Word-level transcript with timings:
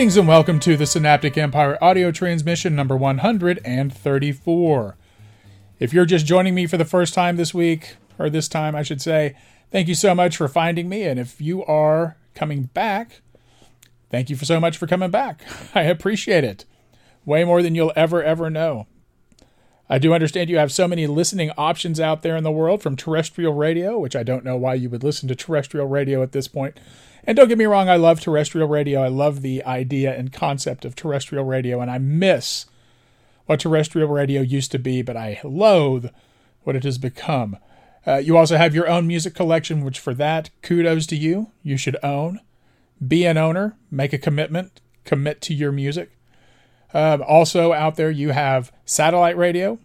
Greetings 0.00 0.16
and 0.16 0.26
welcome 0.26 0.58
to 0.60 0.78
the 0.78 0.86
Synaptic 0.86 1.36
Empire 1.36 1.76
audio 1.82 2.10
transmission 2.10 2.74
number 2.74 2.96
134. 2.96 4.96
If 5.78 5.92
you're 5.92 6.06
just 6.06 6.24
joining 6.24 6.54
me 6.54 6.66
for 6.66 6.78
the 6.78 6.86
first 6.86 7.12
time 7.12 7.36
this 7.36 7.52
week, 7.52 7.96
or 8.18 8.30
this 8.30 8.48
time 8.48 8.74
I 8.74 8.82
should 8.82 9.02
say, 9.02 9.36
thank 9.70 9.88
you 9.88 9.94
so 9.94 10.14
much 10.14 10.38
for 10.38 10.48
finding 10.48 10.88
me. 10.88 11.02
And 11.02 11.20
if 11.20 11.38
you 11.38 11.62
are 11.66 12.16
coming 12.34 12.70
back, 12.72 13.20
thank 14.08 14.30
you 14.30 14.36
for 14.36 14.46
so 14.46 14.58
much 14.58 14.78
for 14.78 14.86
coming 14.86 15.10
back. 15.10 15.42
I 15.74 15.82
appreciate 15.82 16.44
it. 16.44 16.64
Way 17.26 17.44
more 17.44 17.62
than 17.62 17.74
you'll 17.74 17.92
ever, 17.94 18.22
ever 18.22 18.48
know. 18.48 18.86
I 19.90 19.98
do 19.98 20.14
understand 20.14 20.48
you 20.48 20.56
have 20.56 20.72
so 20.72 20.88
many 20.88 21.06
listening 21.06 21.50
options 21.58 22.00
out 22.00 22.22
there 22.22 22.38
in 22.38 22.42
the 22.42 22.50
world 22.50 22.82
from 22.82 22.96
terrestrial 22.96 23.52
radio, 23.52 23.98
which 23.98 24.16
I 24.16 24.22
don't 24.22 24.46
know 24.46 24.56
why 24.56 24.76
you 24.76 24.88
would 24.88 25.04
listen 25.04 25.28
to 25.28 25.34
terrestrial 25.34 25.88
radio 25.88 26.22
at 26.22 26.32
this 26.32 26.48
point. 26.48 26.80
And 27.24 27.36
don't 27.36 27.48
get 27.48 27.58
me 27.58 27.66
wrong, 27.66 27.88
I 27.88 27.96
love 27.96 28.20
terrestrial 28.20 28.68
radio. 28.68 29.02
I 29.02 29.08
love 29.08 29.42
the 29.42 29.64
idea 29.64 30.16
and 30.16 30.32
concept 30.32 30.84
of 30.84 30.96
terrestrial 30.96 31.44
radio, 31.44 31.80
and 31.80 31.90
I 31.90 31.98
miss 31.98 32.66
what 33.46 33.60
terrestrial 33.60 34.08
radio 34.08 34.40
used 34.40 34.70
to 34.72 34.78
be, 34.78 35.02
but 35.02 35.16
I 35.16 35.40
loathe 35.44 36.06
what 36.62 36.76
it 36.76 36.84
has 36.84 36.98
become. 36.98 37.58
Uh, 38.06 38.16
you 38.16 38.36
also 38.36 38.56
have 38.56 38.74
your 38.74 38.88
own 38.88 39.06
music 39.06 39.34
collection, 39.34 39.84
which 39.84 39.98
for 39.98 40.14
that, 40.14 40.50
kudos 40.62 41.06
to 41.08 41.16
you. 41.16 41.50
You 41.62 41.76
should 41.76 41.96
own. 42.02 42.40
Be 43.06 43.24
an 43.24 43.38
owner, 43.38 43.76
make 43.90 44.12
a 44.12 44.18
commitment, 44.18 44.80
commit 45.04 45.40
to 45.42 45.54
your 45.54 45.72
music. 45.72 46.10
Um, 46.92 47.22
also, 47.26 47.72
out 47.72 47.96
there, 47.96 48.10
you 48.10 48.30
have 48.30 48.72
satellite 48.84 49.36
radio 49.36 49.78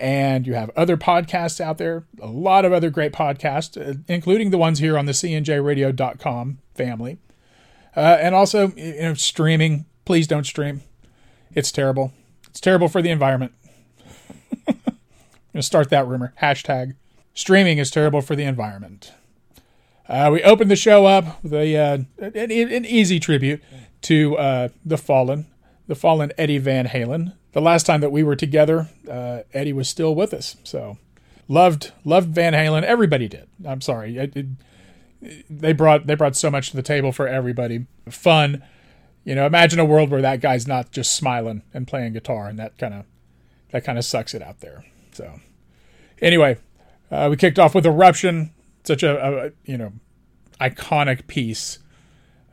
and 0.00 0.46
you 0.46 0.54
have 0.54 0.70
other 0.76 0.96
podcasts 0.96 1.60
out 1.60 1.78
there, 1.78 2.04
a 2.20 2.26
lot 2.26 2.64
of 2.64 2.72
other 2.72 2.90
great 2.90 3.12
podcasts, 3.12 3.80
uh, 3.80 3.98
including 4.08 4.50
the 4.50 4.58
ones 4.58 4.78
here 4.78 4.98
on 4.98 5.06
the 5.06 5.12
cnjradio.com 5.12 6.58
family. 6.74 7.18
Uh, 7.96 8.18
and 8.20 8.34
also, 8.34 8.68
you 8.76 9.02
know, 9.02 9.14
streaming. 9.14 9.86
Please 10.04 10.26
don't 10.26 10.44
stream. 10.44 10.82
It's 11.54 11.70
terrible. 11.70 12.12
It's 12.48 12.60
terrible 12.60 12.88
for 12.88 13.00
the 13.00 13.10
environment. 13.10 13.52
I'm 14.66 14.74
going 14.74 14.96
to 15.54 15.62
start 15.62 15.90
that 15.90 16.06
rumor. 16.06 16.34
Hashtag 16.42 16.94
streaming 17.34 17.78
is 17.78 17.90
terrible 17.90 18.20
for 18.20 18.34
the 18.34 18.44
environment. 18.44 19.12
Uh, 20.08 20.30
we 20.32 20.42
opened 20.42 20.70
the 20.70 20.76
show 20.76 21.06
up 21.06 21.42
with 21.42 21.54
a, 21.54 21.76
uh, 21.76 21.98
an, 22.18 22.50
an, 22.50 22.84
easy 22.84 23.18
tribute 23.18 23.62
to 24.02 24.36
uh, 24.36 24.68
the 24.84 24.98
fallen, 24.98 25.46
the 25.86 25.94
fallen 25.94 26.32
Eddie 26.38 26.58
Van 26.58 26.86
Halen, 26.86 27.34
the 27.52 27.60
last 27.60 27.84
time 27.84 28.00
that 28.00 28.10
we 28.12 28.22
were 28.22 28.36
together, 28.36 28.88
uh, 29.10 29.40
Eddie 29.52 29.72
was 29.72 29.88
still 29.88 30.14
with 30.14 30.32
us. 30.32 30.56
So 30.64 30.98
loved 31.48 31.92
loved 32.04 32.34
Van 32.34 32.52
Halen. 32.52 32.82
Everybody 32.82 33.28
did. 33.28 33.48
I'm 33.66 33.80
sorry. 33.80 34.16
It, 34.16 34.36
it, 34.36 34.46
they 35.48 35.72
brought 35.72 36.06
they 36.06 36.14
brought 36.14 36.36
so 36.36 36.50
much 36.50 36.70
to 36.70 36.76
the 36.76 36.82
table 36.82 37.12
for 37.12 37.28
everybody. 37.28 37.86
Fun. 38.08 38.62
You 39.24 39.34
know, 39.34 39.46
imagine 39.46 39.78
a 39.78 39.84
world 39.84 40.10
where 40.10 40.20
that 40.20 40.40
guy's 40.40 40.66
not 40.66 40.90
just 40.90 41.16
smiling 41.16 41.62
and 41.72 41.86
playing 41.86 42.12
guitar, 42.12 42.46
and 42.46 42.58
that 42.58 42.76
kind 42.76 42.94
of 42.94 43.04
that 43.70 43.84
kind 43.84 43.98
of 43.98 44.04
sucks 44.04 44.34
it 44.34 44.42
out 44.42 44.60
there. 44.60 44.84
So 45.12 45.40
anyway, 46.20 46.58
uh, 47.10 47.28
we 47.30 47.36
kicked 47.36 47.58
off 47.58 47.74
with 47.74 47.86
Eruption, 47.86 48.50
such 48.84 49.02
a, 49.02 49.46
a 49.46 49.50
you 49.64 49.78
know 49.78 49.92
iconic 50.60 51.26
piece 51.26 51.78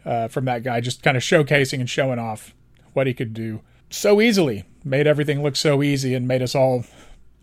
uh, 0.06 0.28
from 0.28 0.46
that 0.46 0.64
guy, 0.64 0.80
just 0.80 1.04
kind 1.04 1.18
of 1.18 1.24
showcasing 1.24 1.80
and 1.80 1.90
showing 1.90 2.20
off 2.20 2.54
what 2.94 3.08
he 3.08 3.14
could 3.14 3.34
do. 3.34 3.62
So 3.90 4.22
easily. 4.22 4.66
Made 4.84 5.06
everything 5.06 5.44
look 5.44 5.56
so 5.56 5.84
easy 5.84 6.16
and 6.16 6.28
made 6.28 6.42
us 6.42 6.56
all 6.56 6.86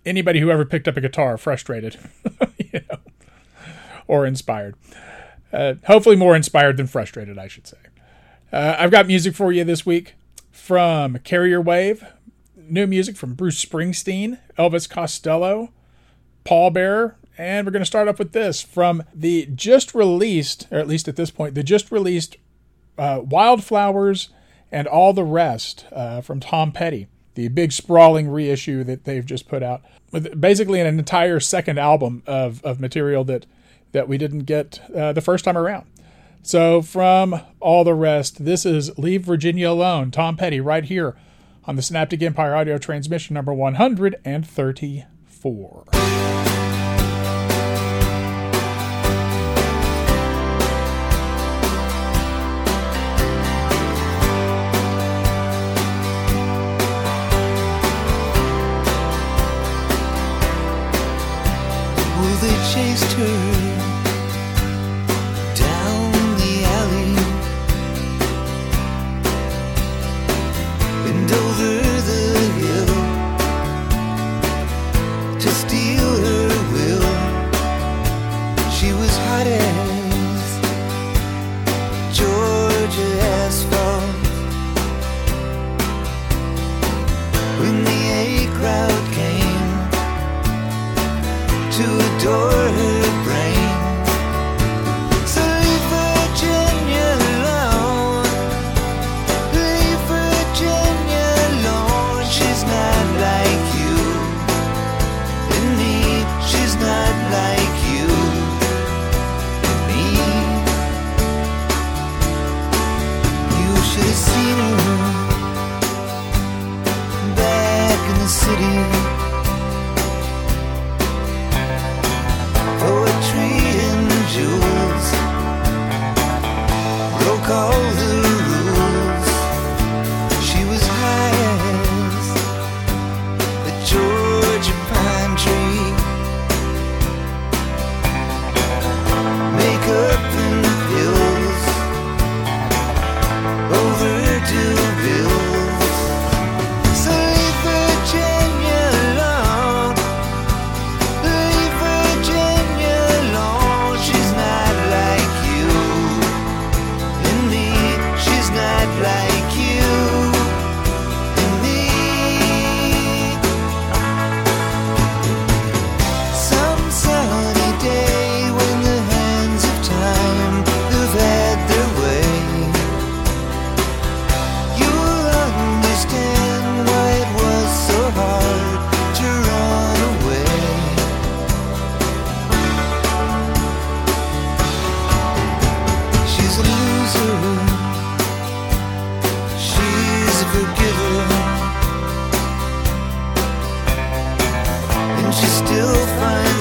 anybody 0.05 0.41
who 0.41 0.51
ever 0.51 0.65
picked 0.65 0.89
up 0.89 0.97
a 0.97 1.01
guitar 1.01 1.37
frustrated 1.37 1.99
you 2.59 2.81
know 2.91 2.99
or 4.07 4.27
inspired. 4.27 4.75
Uh, 5.53 5.75
hopefully 5.87 6.17
more 6.17 6.35
inspired 6.35 6.77
than 6.77 6.87
frustrated 6.87 7.39
i 7.39 7.47
should 7.47 7.67
say. 7.67 7.77
Uh, 8.53 8.77
i've 8.79 8.91
got 8.91 9.07
music 9.07 9.35
for 9.35 9.53
you 9.53 9.65
this 9.65 9.85
week 9.87 10.15
from 10.51 11.19
carrier 11.19 11.61
wave. 11.61 12.05
New 12.57 12.87
music 12.87 13.17
from 13.17 13.35
bruce 13.35 13.63
springsteen 13.65 14.39
elvis 14.59 14.89
costello 14.89 15.73
pallbearer 16.45 17.15
and 17.37 17.67
we're 17.67 17.73
going 17.73 17.83
to 17.83 17.87
start 17.87 18.09
off 18.09 18.19
with 18.19 18.33
this 18.33 18.63
from 18.63 19.03
the 19.15 19.47
just 19.55 19.95
released 19.95 20.67
or 20.71 20.79
at 20.79 20.89
least 20.89 21.09
at 21.09 21.17
this 21.17 21.31
point 21.31 21.55
the 21.55 21.63
just 21.63 21.93
released 21.93 22.37
uh, 22.99 23.21
wildflowers 23.23 24.31
and 24.71 24.87
all 24.87 25.13
the 25.13 25.25
rest 25.25 25.87
uh, 25.93 26.21
from 26.21 26.41
tom 26.41 26.73
petty 26.73 27.09
the 27.35 27.49
big 27.49 27.71
sprawling 27.71 28.29
reissue 28.29 28.83
that 28.83 29.05
they've 29.05 29.25
just 29.25 29.49
put 29.49 29.63
out 29.63 29.83
with 30.11 30.41
basically 30.41 30.81
an 30.81 30.87
entire 30.87 31.39
second 31.39 31.79
album 31.79 32.23
of, 32.27 32.65
of 32.65 32.81
material 32.81 33.23
that 33.25 33.47
that 33.93 34.09
we 34.09 34.19
didn't 34.19 34.41
get 34.41 34.81
uh, 34.95 35.13
the 35.13 35.21
first 35.21 35.45
time 35.45 35.57
around. 35.57 35.87
So 36.43 36.83
from 36.83 37.41
all 37.61 37.85
the 37.85 37.95
rest, 37.95 38.45
this 38.45 38.67
is 38.67 38.99
Leave 38.99 39.23
Virginia 39.23 39.71
Alone, 39.71 40.11
Tom 40.11 40.37
Petty, 40.37 40.59
right 40.61 40.83
here 40.85 41.17
on 41.65 41.77
the 41.77 41.83
Synaptic 41.83 42.21
Empire 42.23 42.57
audio 42.57 42.77
transmission 42.77 43.33
number 43.35 43.55
134. 43.55 46.38
Chased 62.79 63.13
her 63.15 63.39
down 65.65 66.13
the 66.43 66.55
alley. 66.79 67.15
And 71.09 71.29
over 71.43 71.75
the 72.11 72.25
hill. 72.61 72.93
To 75.43 75.49
steal 75.63 76.11
her 76.27 76.49
will. 76.75 77.09
She 78.77 78.93
was 79.01 79.15
as 79.47 79.98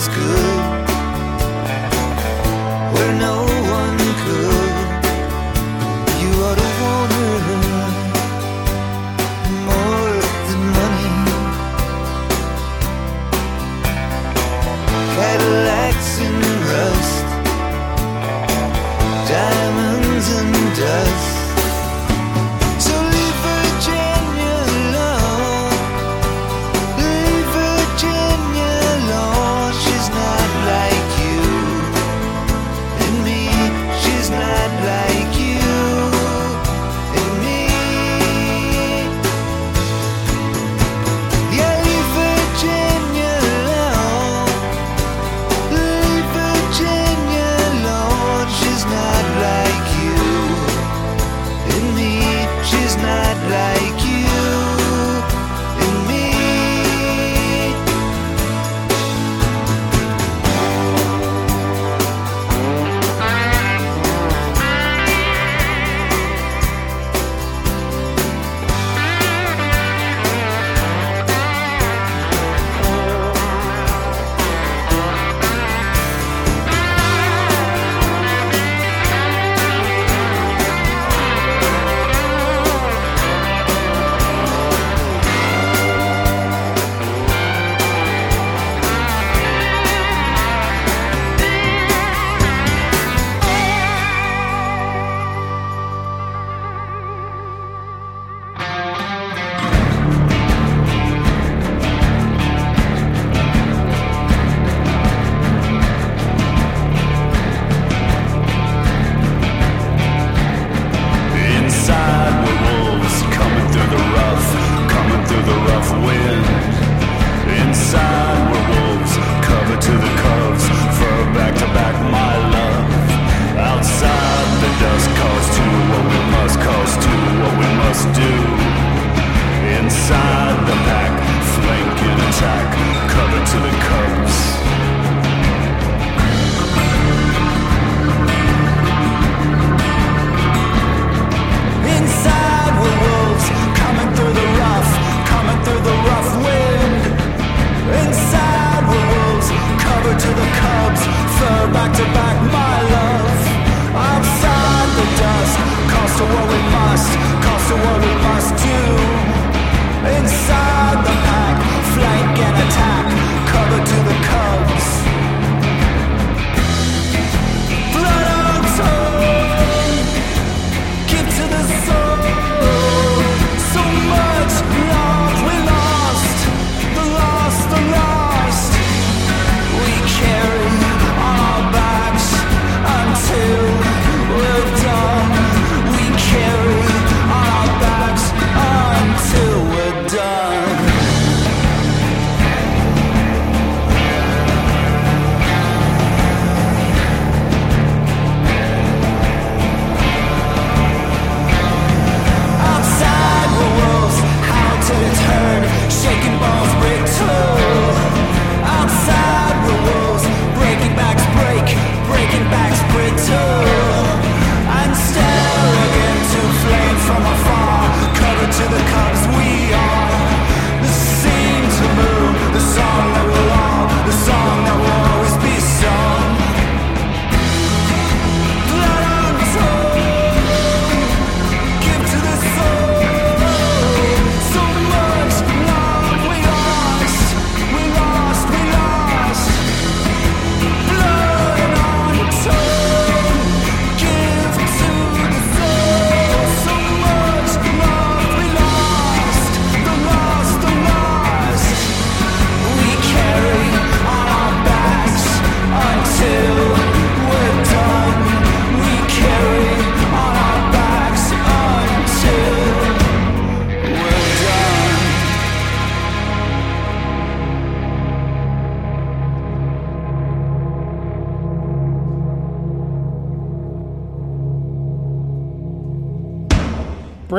good. 0.07 0.46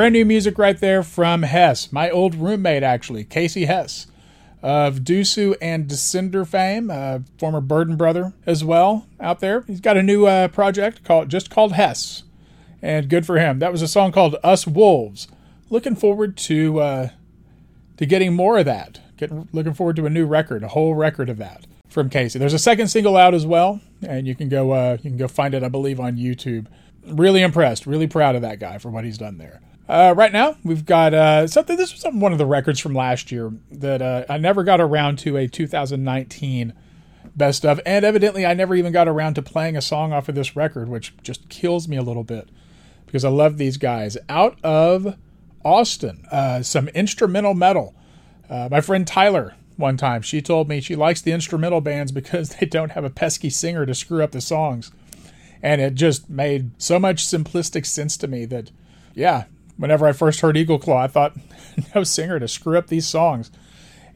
Brand 0.09 0.17
new 0.17 0.25
music 0.25 0.57
right 0.57 0.79
there 0.79 1.03
from 1.03 1.43
Hess, 1.43 1.91
my 1.91 2.09
old 2.09 2.33
roommate, 2.33 2.81
actually, 2.81 3.23
Casey 3.23 3.65
Hess 3.65 4.07
of 4.63 5.01
Dusu 5.01 5.55
and 5.61 5.87
Descender 5.87 6.47
fame, 6.47 6.89
uh, 6.89 7.19
former 7.37 7.61
Burden 7.61 7.95
brother 7.95 8.33
as 8.43 8.63
well 8.63 9.05
out 9.19 9.39
there. 9.39 9.61
He's 9.67 9.79
got 9.79 9.97
a 9.97 10.01
new 10.01 10.25
uh, 10.25 10.47
project 10.47 11.03
called 11.03 11.29
just 11.29 11.51
called 11.51 11.73
Hess, 11.73 12.23
and 12.81 13.07
good 13.07 13.23
for 13.23 13.37
him. 13.37 13.59
That 13.59 13.71
was 13.71 13.83
a 13.83 13.87
song 13.87 14.11
called 14.11 14.35
Us 14.43 14.65
Wolves. 14.65 15.27
Looking 15.69 15.95
forward 15.95 16.37
to 16.37 16.79
uh, 16.79 17.09
to 17.97 18.05
getting 18.07 18.33
more 18.33 18.57
of 18.57 18.65
that. 18.65 18.99
Getting 19.15 19.47
looking 19.53 19.75
forward 19.75 19.95
to 19.97 20.07
a 20.07 20.09
new 20.09 20.25
record, 20.25 20.63
a 20.63 20.69
whole 20.69 20.95
record 20.95 21.29
of 21.29 21.37
that 21.37 21.67
from 21.87 22.09
Casey. 22.09 22.39
There's 22.39 22.55
a 22.55 22.57
second 22.57 22.87
single 22.87 23.15
out 23.15 23.35
as 23.35 23.45
well, 23.45 23.79
and 24.01 24.25
you 24.25 24.33
can 24.33 24.49
go 24.49 24.71
uh, 24.71 24.97
you 25.03 25.11
can 25.11 25.17
go 25.17 25.27
find 25.27 25.53
it, 25.53 25.61
I 25.61 25.69
believe, 25.69 25.99
on 25.99 26.17
YouTube. 26.17 26.65
Really 27.05 27.43
impressed, 27.43 27.85
really 27.85 28.07
proud 28.07 28.33
of 28.33 28.41
that 28.41 28.59
guy 28.59 28.79
for 28.79 28.89
what 28.89 29.03
he's 29.03 29.19
done 29.19 29.37
there. 29.37 29.61
Uh, 29.89 30.13
right 30.15 30.31
now, 30.31 30.55
we've 30.63 30.85
got 30.85 31.15
uh, 31.15 31.47
something. 31.47 31.75
This 31.75 31.91
was 31.91 32.05
one 32.13 32.31
of 32.31 32.37
the 32.37 32.45
records 32.45 32.79
from 32.79 32.93
last 32.93 33.31
year 33.31 33.51
that 33.71 34.03
uh, 34.03 34.23
I 34.29 34.37
never 34.37 34.63
got 34.63 34.79
around 34.79 35.17
to 35.19 35.35
a 35.35 35.47
2019 35.47 36.73
best 37.35 37.65
of, 37.65 37.81
and 37.87 38.05
evidently, 38.05 38.45
I 38.45 38.53
never 38.53 38.75
even 38.75 38.91
got 38.91 39.07
around 39.07 39.33
to 39.33 39.41
playing 39.41 39.75
a 39.75 39.81
song 39.81 40.13
off 40.13 40.29
of 40.29 40.35
this 40.35 40.55
record, 40.55 40.89
which 40.89 41.17
just 41.23 41.49
kills 41.49 41.87
me 41.87 41.97
a 41.97 42.03
little 42.03 42.23
bit 42.23 42.49
because 43.07 43.25
I 43.25 43.29
love 43.29 43.57
these 43.57 43.77
guys. 43.77 44.15
Out 44.29 44.59
of 44.63 45.17
Austin, 45.65 46.23
uh, 46.31 46.61
some 46.61 46.89
instrumental 46.89 47.55
metal. 47.55 47.95
Uh, 48.47 48.69
my 48.69 48.81
friend 48.81 49.07
Tyler, 49.07 49.55
one 49.75 49.97
time, 49.97 50.21
she 50.21 50.39
told 50.39 50.69
me 50.69 50.81
she 50.81 50.95
likes 50.95 51.21
the 51.21 51.31
instrumental 51.31 51.81
bands 51.81 52.11
because 52.11 52.49
they 52.59 52.67
don't 52.67 52.91
have 52.91 53.05
a 53.05 53.09
pesky 53.09 53.49
singer 53.49 53.87
to 53.87 53.95
screw 53.95 54.23
up 54.23 54.33
the 54.33 54.39
songs, 54.41 54.91
and 55.63 55.81
it 55.81 55.95
just 55.95 56.29
made 56.29 56.69
so 56.77 56.99
much 56.99 57.25
simplistic 57.25 57.87
sense 57.87 58.17
to 58.17 58.27
me 58.27 58.45
that, 58.45 58.69
yeah, 59.15 59.45
whenever 59.79 60.05
I 60.05 60.11
first 60.11 60.41
heard 60.41 60.57
Eagle 60.57 60.77
Claw, 60.77 61.03
I 61.03 61.07
thought, 61.07 61.35
no 61.95 62.03
singer 62.03 62.39
to 62.39 62.47
screw 62.47 62.77
up 62.77 62.87
these 62.87 63.07
songs. 63.07 63.49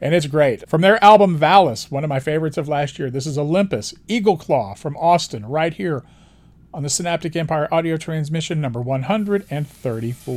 And 0.00 0.14
it's 0.14 0.26
great. 0.26 0.68
From 0.68 0.82
their 0.82 1.02
album 1.02 1.38
Valis, 1.38 1.90
one 1.90 2.04
of 2.04 2.08
my 2.08 2.20
favorites 2.20 2.58
of 2.58 2.68
last 2.68 2.98
year, 2.98 3.10
this 3.10 3.26
is 3.26 3.38
Olympus, 3.38 3.94
Eagle 4.06 4.36
Claw 4.36 4.74
from 4.74 4.96
Austin, 4.98 5.46
right 5.46 5.72
here 5.72 6.04
on 6.74 6.82
the 6.82 6.90
Synaptic 6.90 7.34
Empire 7.34 7.66
audio 7.72 7.96
transmission 7.96 8.60
number 8.60 8.80
134. 8.80 10.34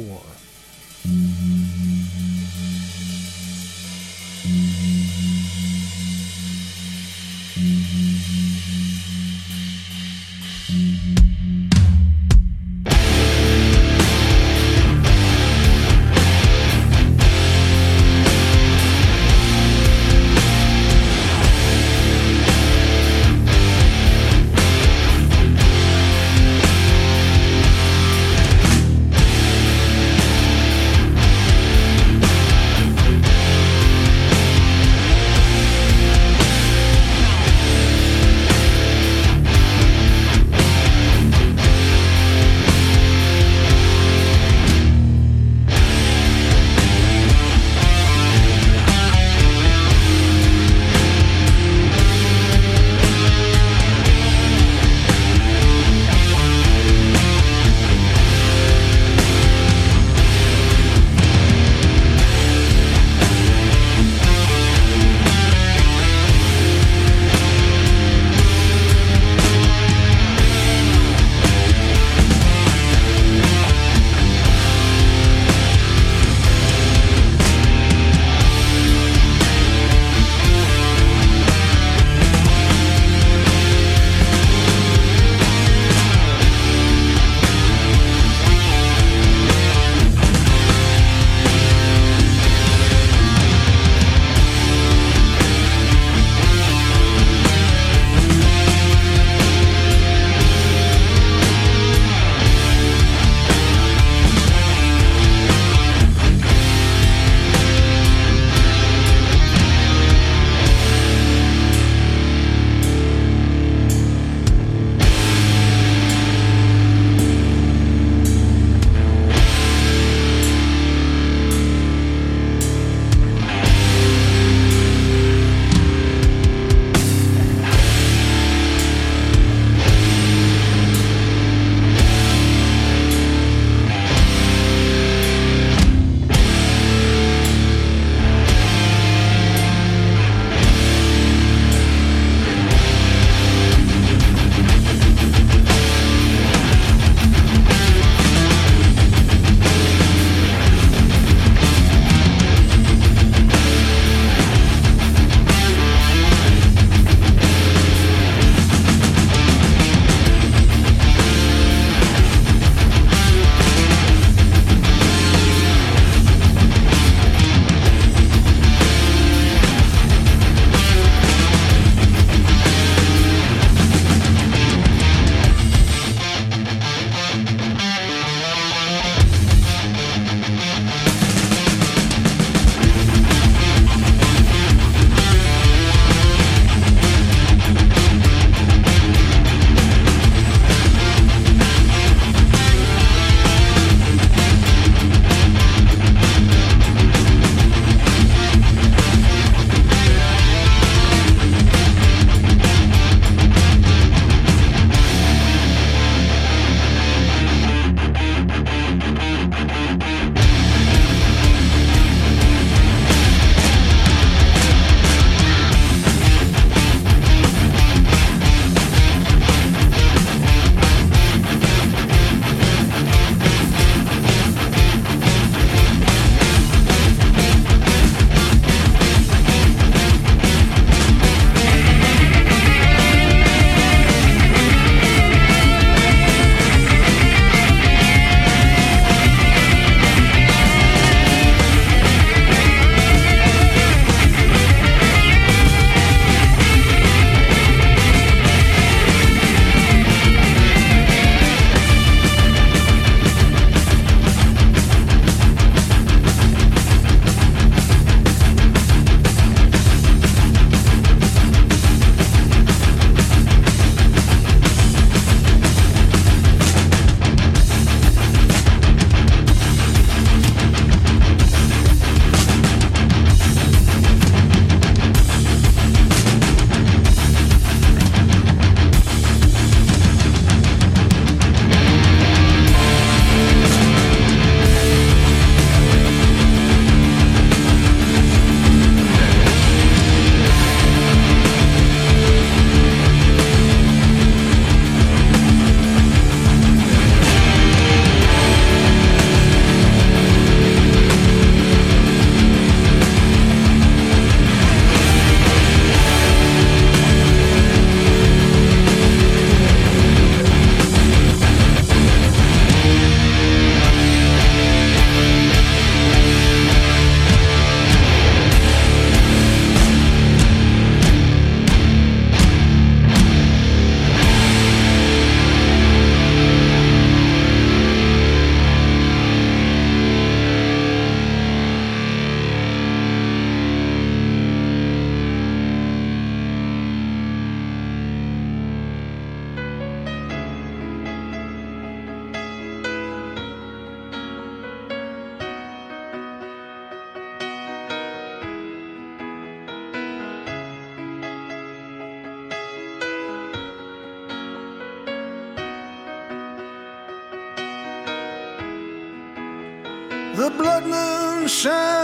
Mm-hmm. 1.04 1.87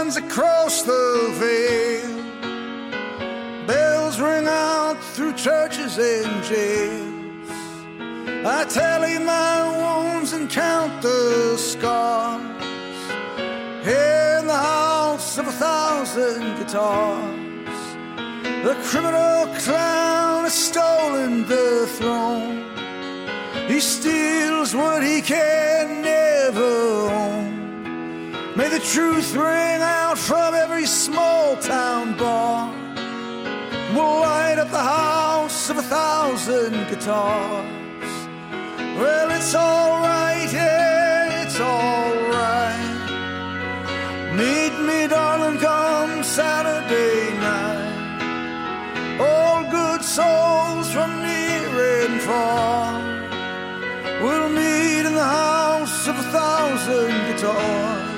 runs 0.04 0.16
across 0.18 0.82
the 0.82 1.34
veil, 1.40 2.14
Bells 3.66 4.20
ring 4.20 4.46
out 4.46 4.98
through 5.14 5.32
churches 5.32 5.96
and 5.96 6.44
jails. 6.44 7.50
I 8.44 8.66
tally 8.68 9.18
my 9.18 9.54
wounds 9.80 10.34
and 10.34 10.50
count 10.50 11.00
the 11.00 11.56
scars. 11.56 12.42
Here 13.82 14.40
in 14.40 14.46
the 14.46 14.60
house 14.74 15.38
of 15.38 15.48
a 15.48 15.52
thousand 15.52 16.58
guitars, 16.58 17.78
the 18.66 18.76
criminal 18.84 19.46
clown 19.64 20.44
has 20.44 20.52
stolen 20.52 21.46
the 21.46 21.86
throne. 21.96 22.62
He 23.68 23.80
steals 23.80 24.74
what 24.74 25.02
he 25.02 25.22
can 25.22 26.02
never 26.02 27.08
own. 27.08 27.53
May 28.56 28.68
the 28.68 28.78
truth 28.78 29.34
ring 29.34 29.82
out 29.82 30.16
from 30.16 30.54
every 30.54 30.86
small 30.86 31.56
town 31.56 32.16
bar. 32.16 32.72
We'll 33.92 34.20
light 34.20 34.58
up 34.58 34.70
the 34.70 34.78
house 34.78 35.70
of 35.70 35.78
a 35.78 35.82
thousand 35.82 36.72
guitars. 36.88 38.12
Well, 38.96 39.32
it's 39.32 39.56
alright, 39.56 40.52
yeah, 40.52 41.42
it's 41.42 41.58
alright. 41.58 42.78
Meet 44.36 44.78
me, 44.86 45.08
darling, 45.08 45.58
come 45.58 46.22
Saturday 46.22 47.36
night. 47.40 49.18
All 49.18 49.68
good 49.68 50.04
souls 50.04 50.92
from 50.92 51.10
near 51.24 52.04
and 52.06 52.20
far. 52.20 53.02
We'll 54.22 54.48
meet 54.48 55.06
in 55.08 55.14
the 55.14 55.24
house 55.24 56.06
of 56.06 56.16
a 56.16 56.22
thousand 56.30 57.10
guitars. 57.32 58.13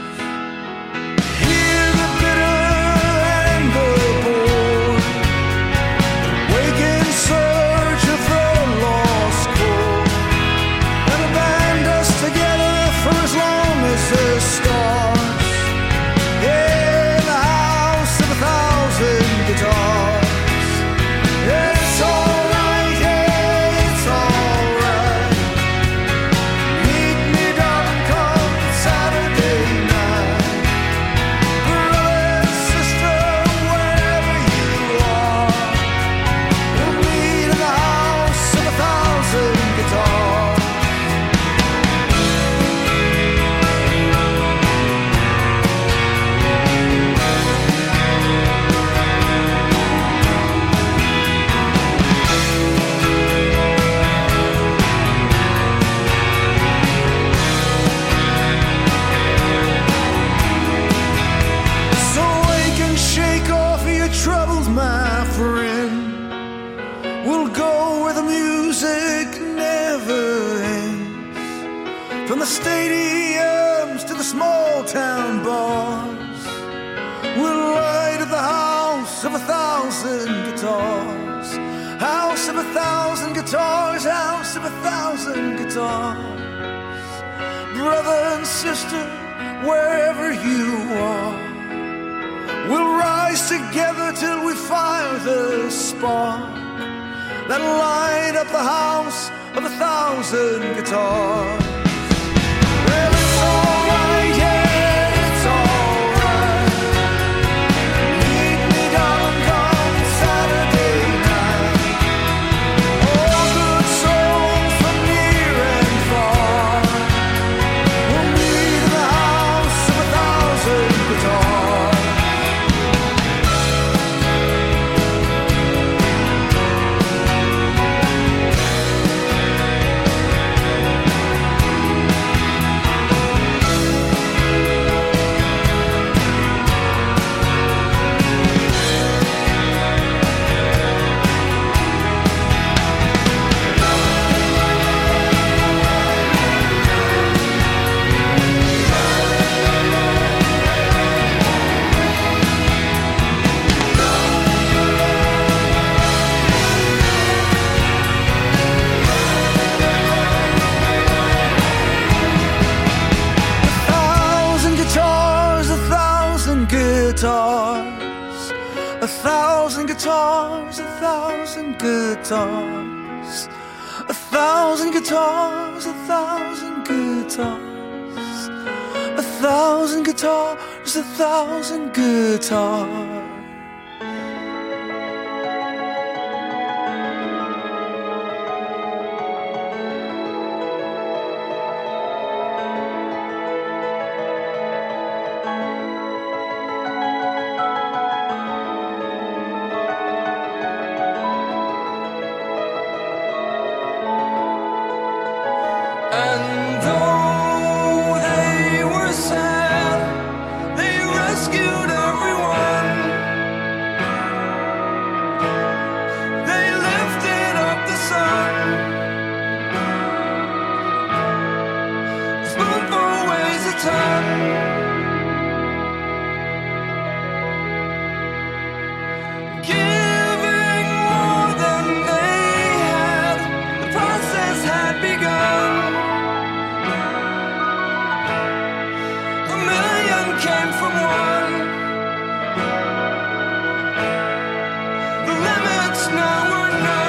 Now 246.16 246.50
were 246.50 246.70
none. 246.70 247.05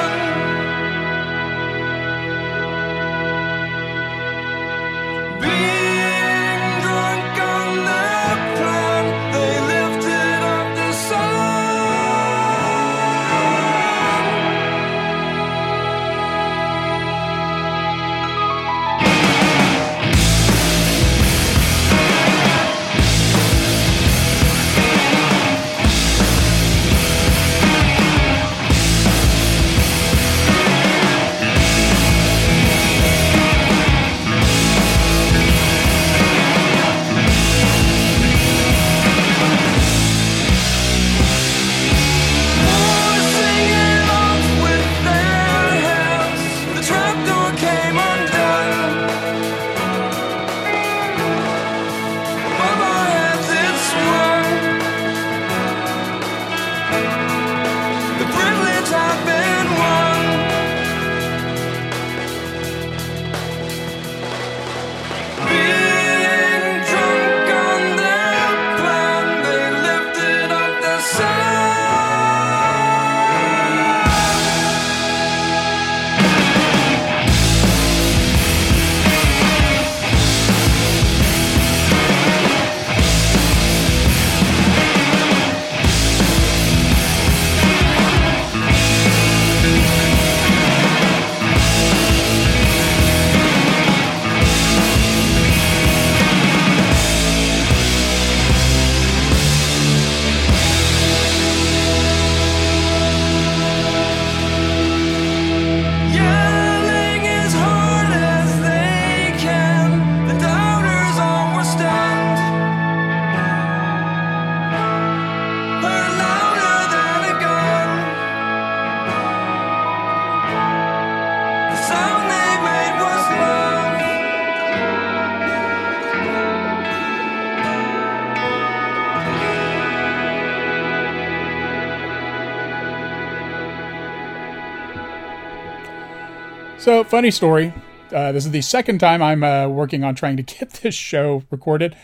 So, 136.88 137.04
funny 137.04 137.32
story. 137.32 137.74
Uh, 138.14 138.32
this 138.32 138.46
is 138.46 138.52
the 138.52 138.62
second 138.62 139.00
time 139.00 139.22
I'm 139.22 139.44
uh, 139.44 139.68
working 139.68 140.06
on 140.06 140.16
trying 140.16 140.38
to 140.38 140.44
get 140.58 140.70
this 140.70 140.96
show 140.96 141.44
recorded. 141.52 141.98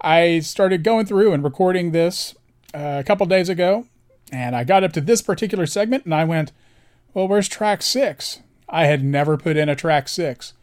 I 0.00 0.38
started 0.38 0.82
going 0.82 1.04
through 1.04 1.34
and 1.34 1.44
recording 1.44 1.92
this 1.92 2.34
uh, 2.72 2.96
a 2.98 3.04
couple 3.04 3.26
days 3.26 3.50
ago, 3.50 3.88
and 4.32 4.56
I 4.56 4.64
got 4.64 4.84
up 4.84 4.94
to 4.94 5.02
this 5.02 5.20
particular 5.20 5.66
segment, 5.66 6.06
and 6.06 6.14
I 6.14 6.24
went, 6.24 6.50
"Well, 7.12 7.28
where's 7.28 7.46
track 7.46 7.82
six? 7.82 8.40
I 8.70 8.86
had 8.86 9.04
never 9.04 9.36
put 9.36 9.58
in 9.58 9.68
a 9.68 9.76
track 9.76 10.08
six. 10.08 10.54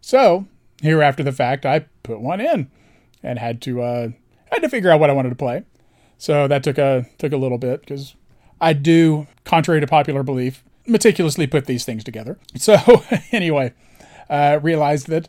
So, 0.00 0.46
here 0.82 1.00
after 1.00 1.22
the 1.22 1.30
fact, 1.30 1.64
I 1.64 1.86
put 2.02 2.18
one 2.18 2.40
in, 2.40 2.68
and 3.22 3.38
had 3.38 3.62
to 3.62 3.80
uh, 3.80 4.08
had 4.50 4.62
to 4.62 4.68
figure 4.68 4.90
out 4.90 4.98
what 4.98 5.10
I 5.10 5.12
wanted 5.12 5.28
to 5.28 5.36
play. 5.36 5.62
So 6.18 6.48
that 6.48 6.64
took 6.64 6.78
a 6.78 7.06
took 7.18 7.32
a 7.32 7.36
little 7.36 7.58
bit 7.58 7.78
because 7.78 8.16
I 8.60 8.72
do, 8.72 9.28
contrary 9.44 9.80
to 9.80 9.86
popular 9.86 10.24
belief, 10.24 10.64
meticulously 10.86 11.46
put 11.46 11.66
these 11.66 11.84
things 11.84 12.04
together. 12.04 12.38
So 12.56 13.02
anyway, 13.32 13.72
uh, 14.30 14.58
realized 14.62 15.08
that 15.08 15.28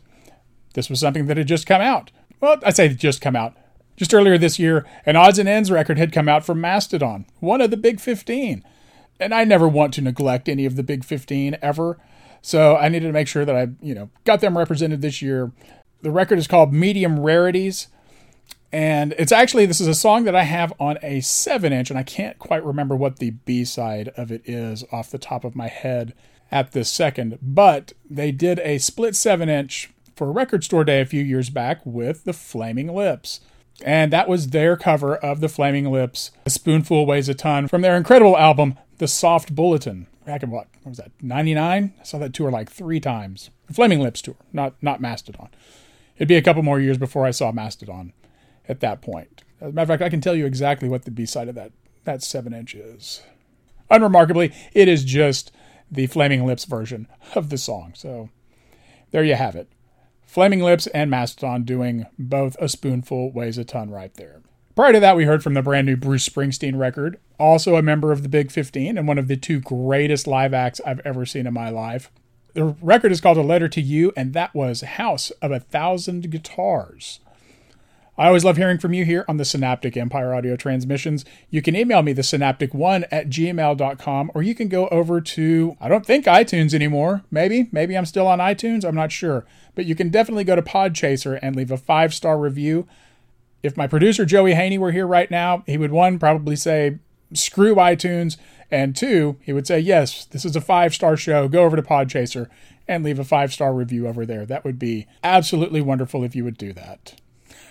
this 0.74 0.88
was 0.88 1.00
something 1.00 1.26
that 1.26 1.36
had 1.36 1.48
just 1.48 1.66
come 1.66 1.82
out. 1.82 2.10
Well, 2.40 2.58
I 2.64 2.70
say 2.70 2.88
just 2.88 3.20
come 3.20 3.36
out. 3.36 3.54
Just 3.96 4.12
earlier 4.12 4.36
this 4.36 4.58
year, 4.58 4.86
an 5.06 5.16
odds 5.16 5.38
and 5.38 5.48
ends 5.48 5.70
record 5.70 5.98
had 5.98 6.12
come 6.12 6.28
out 6.28 6.44
from 6.44 6.60
Mastodon, 6.60 7.24
one 7.40 7.60
of 7.62 7.70
the 7.70 7.78
big 7.78 7.98
15. 7.98 8.62
And 9.18 9.34
I 9.34 9.44
never 9.44 9.66
want 9.66 9.94
to 9.94 10.02
neglect 10.02 10.48
any 10.48 10.66
of 10.66 10.76
the 10.76 10.82
big 10.82 11.02
15 11.02 11.56
ever. 11.62 11.98
So 12.42 12.76
I 12.76 12.88
needed 12.88 13.06
to 13.06 13.12
make 13.12 13.28
sure 13.28 13.46
that 13.46 13.56
I, 13.56 13.68
you 13.80 13.94
know, 13.94 14.10
got 14.24 14.40
them 14.40 14.58
represented 14.58 15.00
this 15.00 15.22
year. 15.22 15.52
The 16.02 16.10
record 16.10 16.38
is 16.38 16.46
called 16.46 16.72
Medium 16.72 17.20
Rarities. 17.20 17.88
And 18.72 19.14
it's 19.18 19.32
actually, 19.32 19.66
this 19.66 19.80
is 19.80 19.86
a 19.86 19.94
song 19.94 20.24
that 20.24 20.34
I 20.34 20.42
have 20.42 20.72
on 20.80 20.98
a 21.02 21.20
7 21.20 21.72
inch, 21.72 21.90
and 21.90 21.98
I 21.98 22.02
can't 22.02 22.38
quite 22.38 22.64
remember 22.64 22.96
what 22.96 23.18
the 23.18 23.30
B 23.30 23.64
side 23.64 24.08
of 24.16 24.32
it 24.32 24.42
is 24.44 24.84
off 24.90 25.10
the 25.10 25.18
top 25.18 25.44
of 25.44 25.54
my 25.54 25.68
head 25.68 26.14
at 26.50 26.72
this 26.72 26.90
second. 26.90 27.38
But 27.40 27.92
they 28.08 28.32
did 28.32 28.58
a 28.60 28.78
split 28.78 29.14
7 29.14 29.48
inch 29.48 29.90
for 30.14 30.32
Record 30.32 30.64
Store 30.64 30.84
Day 30.84 31.00
a 31.00 31.06
few 31.06 31.22
years 31.22 31.50
back 31.50 31.80
with 31.84 32.24
the 32.24 32.32
Flaming 32.32 32.92
Lips. 32.94 33.40
And 33.84 34.12
that 34.12 34.28
was 34.28 34.48
their 34.48 34.76
cover 34.76 35.16
of 35.16 35.40
the 35.40 35.48
Flaming 35.48 35.90
Lips, 35.90 36.30
A 36.46 36.50
Spoonful 36.50 37.04
Weighs 37.04 37.28
a 37.28 37.34
Ton, 37.34 37.68
from 37.68 37.82
their 37.82 37.96
incredible 37.96 38.36
album, 38.36 38.78
The 38.98 39.06
Soft 39.06 39.54
Bulletin. 39.54 40.06
Back 40.24 40.42
in 40.42 40.50
what, 40.50 40.68
what 40.82 40.90
was 40.90 40.98
that, 40.98 41.12
99? 41.22 41.94
I 42.00 42.02
saw 42.02 42.18
that 42.18 42.32
tour 42.32 42.50
like 42.50 42.70
three 42.70 43.00
times. 43.00 43.50
The 43.66 43.74
Flaming 43.74 44.00
Lips 44.00 44.22
tour, 44.22 44.36
not, 44.52 44.74
not 44.82 45.00
Mastodon. 45.00 45.50
It'd 46.16 46.26
be 46.26 46.36
a 46.36 46.42
couple 46.42 46.62
more 46.62 46.80
years 46.80 46.96
before 46.96 47.26
I 47.26 47.30
saw 47.30 47.52
Mastodon 47.52 48.12
at 48.68 48.80
that 48.80 49.02
point. 49.02 49.42
As 49.60 49.70
a 49.70 49.72
matter 49.72 49.82
of 49.82 49.88
fact, 49.88 50.02
I 50.02 50.10
can 50.10 50.20
tell 50.20 50.34
you 50.34 50.46
exactly 50.46 50.88
what 50.88 51.04
the 51.04 51.10
B 51.10 51.26
side 51.26 51.48
of 51.48 51.54
that, 51.54 51.72
that 52.04 52.22
7 52.22 52.52
inch 52.52 52.74
is. 52.74 53.22
Unremarkably, 53.90 54.52
it 54.72 54.88
is 54.88 55.04
just 55.04 55.52
the 55.90 56.06
Flaming 56.06 56.44
Lips 56.44 56.64
version 56.64 57.06
of 57.34 57.50
the 57.50 57.58
song. 57.58 57.92
So 57.94 58.30
there 59.10 59.24
you 59.24 59.34
have 59.34 59.54
it. 59.54 59.68
Flaming 60.26 60.60
Lips 60.60 60.86
and 60.88 61.10
Mastodon 61.10 61.62
doing 61.62 62.06
both 62.18 62.56
a 62.60 62.68
spoonful 62.68 63.32
weighs 63.32 63.58
a 63.58 63.64
ton 63.64 63.90
right 63.90 64.12
there. 64.14 64.42
Prior 64.74 64.92
to 64.92 65.00
that, 65.00 65.16
we 65.16 65.24
heard 65.24 65.42
from 65.42 65.54
the 65.54 65.62
brand 65.62 65.86
new 65.86 65.96
Bruce 65.96 66.28
Springsteen 66.28 66.78
record, 66.78 67.18
also 67.38 67.76
a 67.76 67.82
member 67.82 68.12
of 68.12 68.22
the 68.22 68.28
Big 68.28 68.50
15 68.50 68.98
and 68.98 69.08
one 69.08 69.16
of 69.16 69.28
the 69.28 69.36
two 69.36 69.60
greatest 69.60 70.26
live 70.26 70.52
acts 70.52 70.82
I've 70.84 71.00
ever 71.00 71.24
seen 71.24 71.46
in 71.46 71.54
my 71.54 71.70
life. 71.70 72.10
The 72.52 72.76
record 72.82 73.12
is 73.12 73.20
called 73.20 73.38
A 73.38 73.42
Letter 73.42 73.68
to 73.68 73.80
You, 73.80 74.12
and 74.16 74.34
that 74.34 74.54
was 74.54 74.82
House 74.82 75.30
of 75.42 75.50
a 75.50 75.60
Thousand 75.60 76.30
Guitars. 76.30 77.20
I 78.18 78.28
always 78.28 78.44
love 78.44 78.56
hearing 78.56 78.78
from 78.78 78.94
you 78.94 79.04
here 79.04 79.26
on 79.28 79.36
the 79.36 79.44
Synaptic 79.44 79.94
Empire 79.94 80.34
audio 80.34 80.56
transmissions. 80.56 81.26
You 81.50 81.60
can 81.60 81.76
email 81.76 82.00
me, 82.00 82.14
the 82.14 82.22
synaptic1 82.22 83.04
at 83.10 83.28
gmail.com, 83.28 84.30
or 84.34 84.42
you 84.42 84.54
can 84.54 84.68
go 84.68 84.88
over 84.88 85.20
to, 85.20 85.76
I 85.80 85.88
don't 85.88 86.06
think 86.06 86.24
iTunes 86.24 86.72
anymore. 86.72 87.24
Maybe, 87.30 87.68
maybe 87.72 87.96
I'm 87.96 88.06
still 88.06 88.26
on 88.26 88.38
iTunes. 88.38 88.86
I'm 88.86 88.94
not 88.94 89.12
sure. 89.12 89.44
But 89.74 89.84
you 89.84 89.94
can 89.94 90.08
definitely 90.08 90.44
go 90.44 90.56
to 90.56 90.62
Podchaser 90.62 91.38
and 91.42 91.54
leave 91.54 91.70
a 91.70 91.76
five 91.76 92.14
star 92.14 92.38
review. 92.38 92.88
If 93.62 93.76
my 93.76 93.86
producer 93.86 94.24
Joey 94.24 94.54
Haney 94.54 94.78
were 94.78 94.92
here 94.92 95.06
right 95.06 95.30
now, 95.30 95.62
he 95.66 95.76
would 95.76 95.92
one, 95.92 96.18
probably 96.18 96.56
say, 96.56 96.98
screw 97.34 97.74
iTunes. 97.74 98.38
And 98.70 98.96
two, 98.96 99.36
he 99.42 99.52
would 99.52 99.66
say, 99.66 99.78
yes, 99.78 100.24
this 100.24 100.46
is 100.46 100.56
a 100.56 100.60
five 100.62 100.94
star 100.94 101.18
show. 101.18 101.48
Go 101.48 101.64
over 101.64 101.76
to 101.76 101.82
Podchaser 101.82 102.48
and 102.88 103.04
leave 103.04 103.18
a 103.18 103.24
five 103.24 103.52
star 103.52 103.74
review 103.74 104.08
over 104.08 104.24
there. 104.24 104.46
That 104.46 104.64
would 104.64 104.78
be 104.78 105.06
absolutely 105.22 105.82
wonderful 105.82 106.24
if 106.24 106.34
you 106.34 106.44
would 106.44 106.56
do 106.56 106.72
that. 106.72 107.20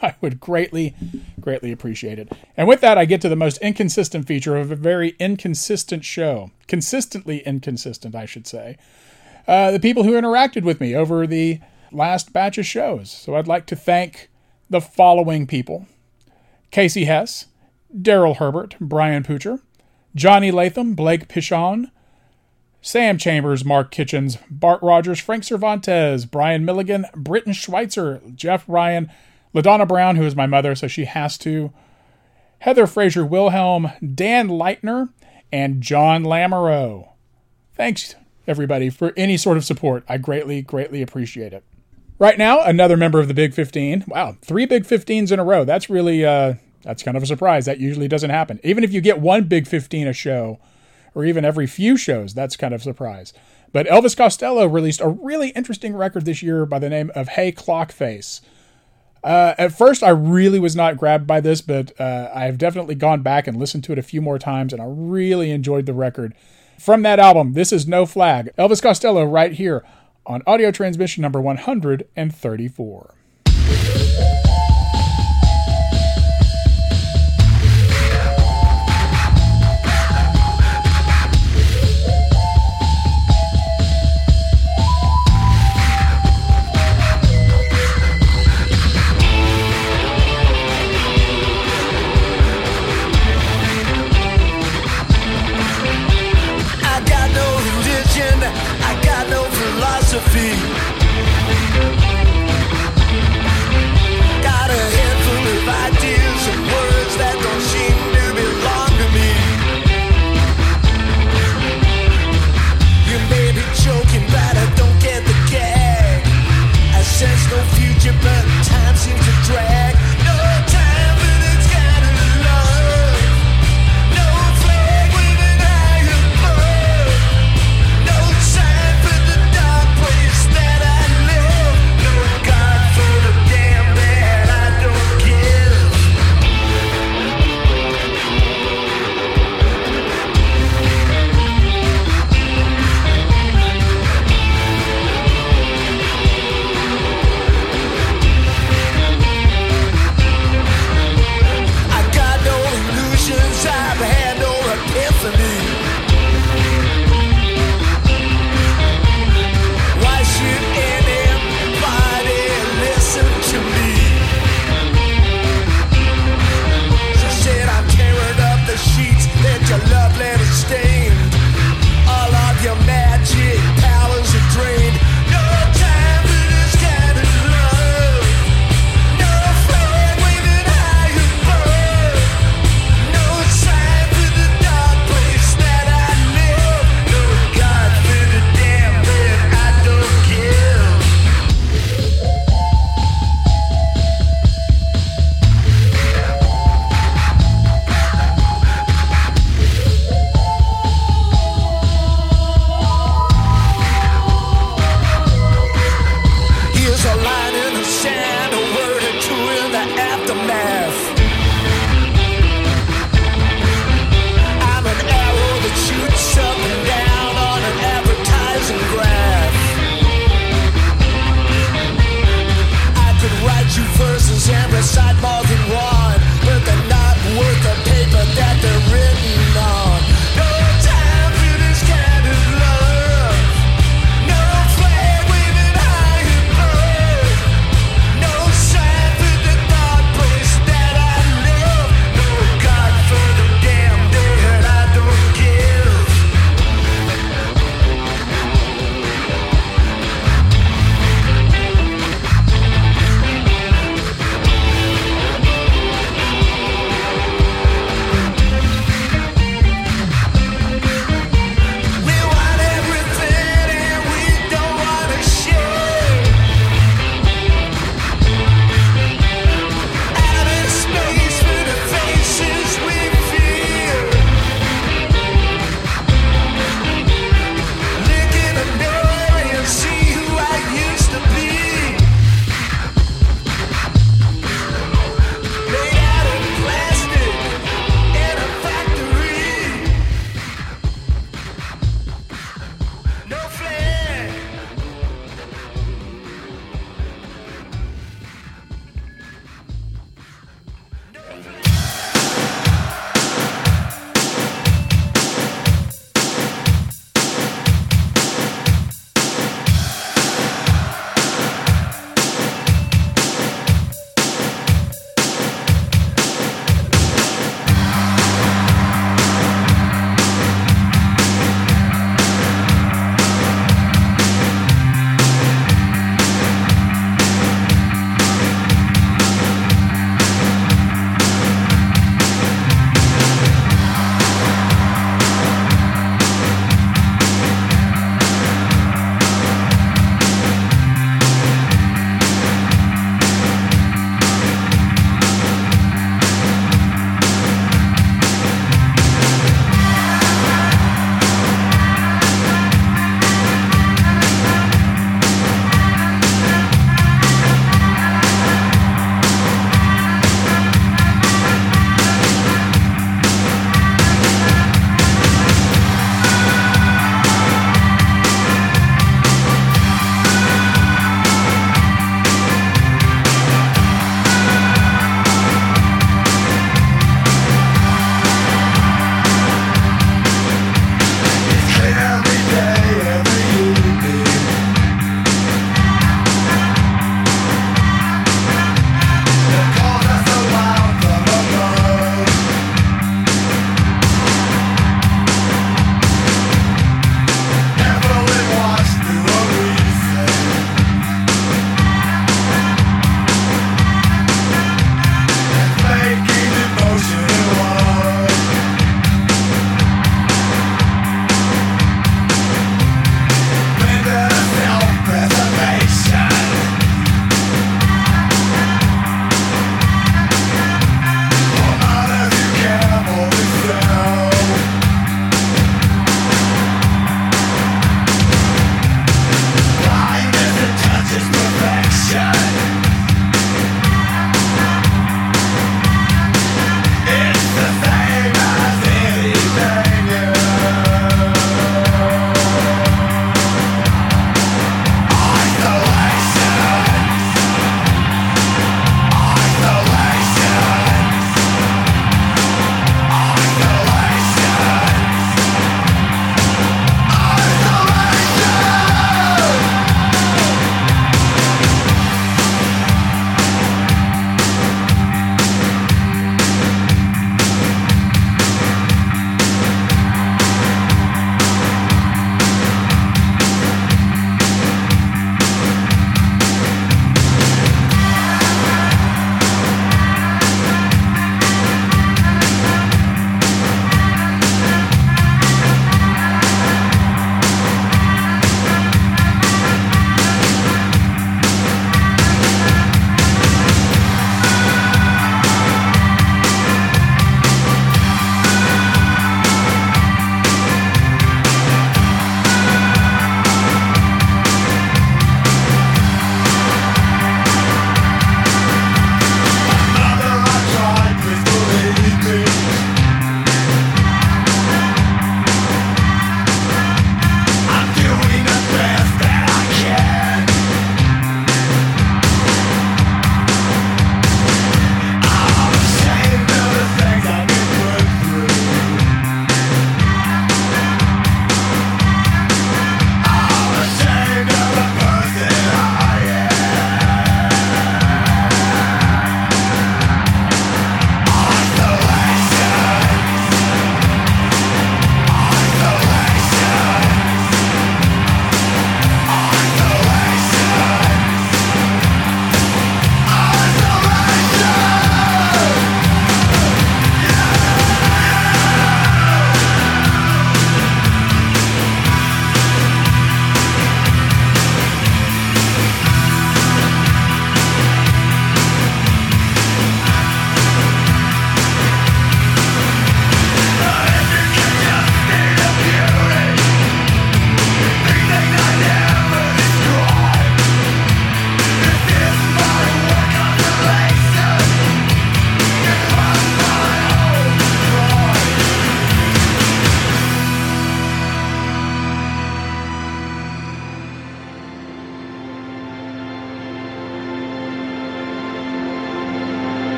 I 0.02 0.14
would 0.20 0.40
greatly, 0.40 0.94
greatly 1.40 1.72
appreciate 1.72 2.18
it. 2.18 2.32
And 2.56 2.66
with 2.66 2.80
that, 2.80 2.98
I 2.98 3.04
get 3.04 3.20
to 3.22 3.28
the 3.28 3.36
most 3.36 3.58
inconsistent 3.58 4.26
feature 4.26 4.56
of 4.56 4.70
a 4.70 4.76
very 4.76 5.14
inconsistent 5.18 6.04
show. 6.04 6.50
Consistently 6.66 7.40
inconsistent, 7.40 8.14
I 8.14 8.26
should 8.26 8.46
say. 8.46 8.76
Uh, 9.46 9.70
the 9.70 9.80
people 9.80 10.04
who 10.04 10.12
interacted 10.12 10.62
with 10.62 10.80
me 10.80 10.94
over 10.94 11.26
the 11.26 11.60
last 11.92 12.32
batch 12.32 12.58
of 12.58 12.66
shows. 12.66 13.10
So 13.10 13.34
I'd 13.34 13.48
like 13.48 13.66
to 13.66 13.76
thank 13.76 14.30
the 14.68 14.80
following 14.80 15.46
people 15.46 15.86
Casey 16.70 17.04
Hess, 17.04 17.46
Daryl 17.94 18.36
Herbert, 18.36 18.76
Brian 18.80 19.24
Poocher, 19.24 19.60
Johnny 20.14 20.50
Latham, 20.50 20.94
Blake 20.94 21.28
Pichon, 21.28 21.90
Sam 22.80 23.18
Chambers, 23.18 23.64
Mark 23.64 23.90
Kitchens, 23.90 24.38
Bart 24.48 24.80
Rogers, 24.82 25.18
Frank 25.18 25.44
Cervantes, 25.44 26.24
Brian 26.24 26.64
Milligan, 26.64 27.06
Britton 27.14 27.52
Schweitzer, 27.52 28.22
Jeff 28.34 28.64
Ryan, 28.66 29.10
LaDonna 29.54 29.86
Brown, 29.86 30.16
who 30.16 30.24
is 30.24 30.36
my 30.36 30.46
mother, 30.46 30.74
so 30.74 30.86
she 30.86 31.04
has 31.06 31.36
to, 31.38 31.72
Heather 32.60 32.86
Fraser 32.86 33.24
Wilhelm, 33.24 33.90
Dan 34.14 34.48
Leitner, 34.48 35.10
and 35.52 35.80
John 35.80 36.24
Lamoureux. 36.24 37.08
Thanks, 37.74 38.14
everybody, 38.46 38.90
for 38.90 39.12
any 39.16 39.36
sort 39.36 39.56
of 39.56 39.64
support. 39.64 40.04
I 40.08 40.18
greatly, 40.18 40.62
greatly 40.62 41.02
appreciate 41.02 41.52
it. 41.52 41.64
Right 42.18 42.36
now, 42.36 42.60
another 42.60 42.98
member 42.98 43.18
of 43.18 43.28
the 43.28 43.34
Big 43.34 43.54
15. 43.54 44.04
Wow, 44.08 44.36
three 44.42 44.66
Big 44.66 44.84
15s 44.84 45.32
in 45.32 45.38
a 45.38 45.44
row. 45.44 45.64
That's 45.64 45.88
really, 45.88 46.24
uh, 46.24 46.54
that's 46.82 47.02
kind 47.02 47.16
of 47.16 47.22
a 47.22 47.26
surprise. 47.26 47.64
That 47.64 47.80
usually 47.80 48.08
doesn't 48.08 48.30
happen. 48.30 48.60
Even 48.62 48.84
if 48.84 48.92
you 48.92 49.00
get 49.00 49.20
one 49.20 49.44
Big 49.44 49.66
15 49.66 50.06
a 50.06 50.12
show, 50.12 50.58
or 51.14 51.24
even 51.24 51.44
every 51.44 51.66
few 51.66 51.96
shows, 51.96 52.34
that's 52.34 52.56
kind 52.56 52.74
of 52.74 52.82
a 52.82 52.84
surprise. 52.84 53.32
But 53.72 53.86
Elvis 53.86 54.16
Costello 54.16 54.66
released 54.66 55.00
a 55.00 55.08
really 55.08 55.50
interesting 55.50 55.94
record 55.94 56.24
this 56.24 56.42
year 56.42 56.66
by 56.66 56.78
the 56.78 56.90
name 56.90 57.10
of 57.14 57.28
Hey 57.28 57.52
Clockface. 57.52 58.40
Uh, 59.22 59.54
at 59.58 59.72
first, 59.72 60.02
I 60.02 60.10
really 60.10 60.58
was 60.58 60.74
not 60.74 60.96
grabbed 60.96 61.26
by 61.26 61.40
this, 61.40 61.60
but 61.60 61.98
uh, 62.00 62.30
I've 62.34 62.58
definitely 62.58 62.94
gone 62.94 63.22
back 63.22 63.46
and 63.46 63.56
listened 63.56 63.84
to 63.84 63.92
it 63.92 63.98
a 63.98 64.02
few 64.02 64.22
more 64.22 64.38
times, 64.38 64.72
and 64.72 64.80
I 64.80 64.86
really 64.88 65.50
enjoyed 65.50 65.86
the 65.86 65.92
record. 65.92 66.34
From 66.78 67.02
that 67.02 67.18
album, 67.18 67.52
this 67.52 67.72
is 67.72 67.86
No 67.86 68.06
Flag. 68.06 68.50
Elvis 68.56 68.82
Costello 68.82 69.24
right 69.24 69.52
here 69.52 69.84
on 70.24 70.42
audio 70.46 70.70
transmission 70.70 71.20
number 71.20 71.40
134. 71.40 73.14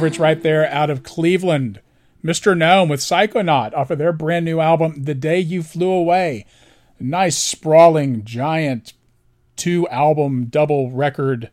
Favorites 0.00 0.18
right 0.18 0.42
there 0.42 0.66
out 0.70 0.88
of 0.88 1.02
Cleveland. 1.02 1.78
Mr. 2.24 2.56
Gnome 2.56 2.88
with 2.88 3.00
Psychonaut 3.00 3.74
off 3.74 3.90
of 3.90 3.98
their 3.98 4.14
brand 4.14 4.46
new 4.46 4.58
album, 4.58 5.04
The 5.04 5.14
Day 5.14 5.38
You 5.38 5.62
Flew 5.62 5.90
Away. 5.90 6.46
Nice, 6.98 7.36
sprawling, 7.36 8.24
giant 8.24 8.94
two 9.56 9.86
album 9.88 10.46
double 10.46 10.90
record. 10.90 11.50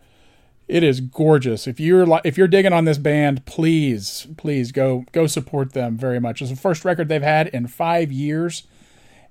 It 0.70 0.82
is 0.82 1.02
gorgeous. 1.02 1.68
If 1.68 1.78
you're 1.78 2.22
if 2.24 2.38
you're 2.38 2.48
digging 2.48 2.72
on 2.72 2.86
this 2.86 2.98
band, 2.98 3.46
please, 3.46 4.28
please 4.38 4.72
go 4.72 5.04
go 5.12 5.28
support 5.28 5.74
them 5.74 5.98
very 5.98 6.22
much. 6.22 6.42
It's 6.42 6.50
the 6.50 6.56
first 6.56 6.86
record 6.86 7.10
they've 7.10 7.22
had 7.22 7.48
in 7.48 7.68
five 7.68 8.14
years, 8.14 8.64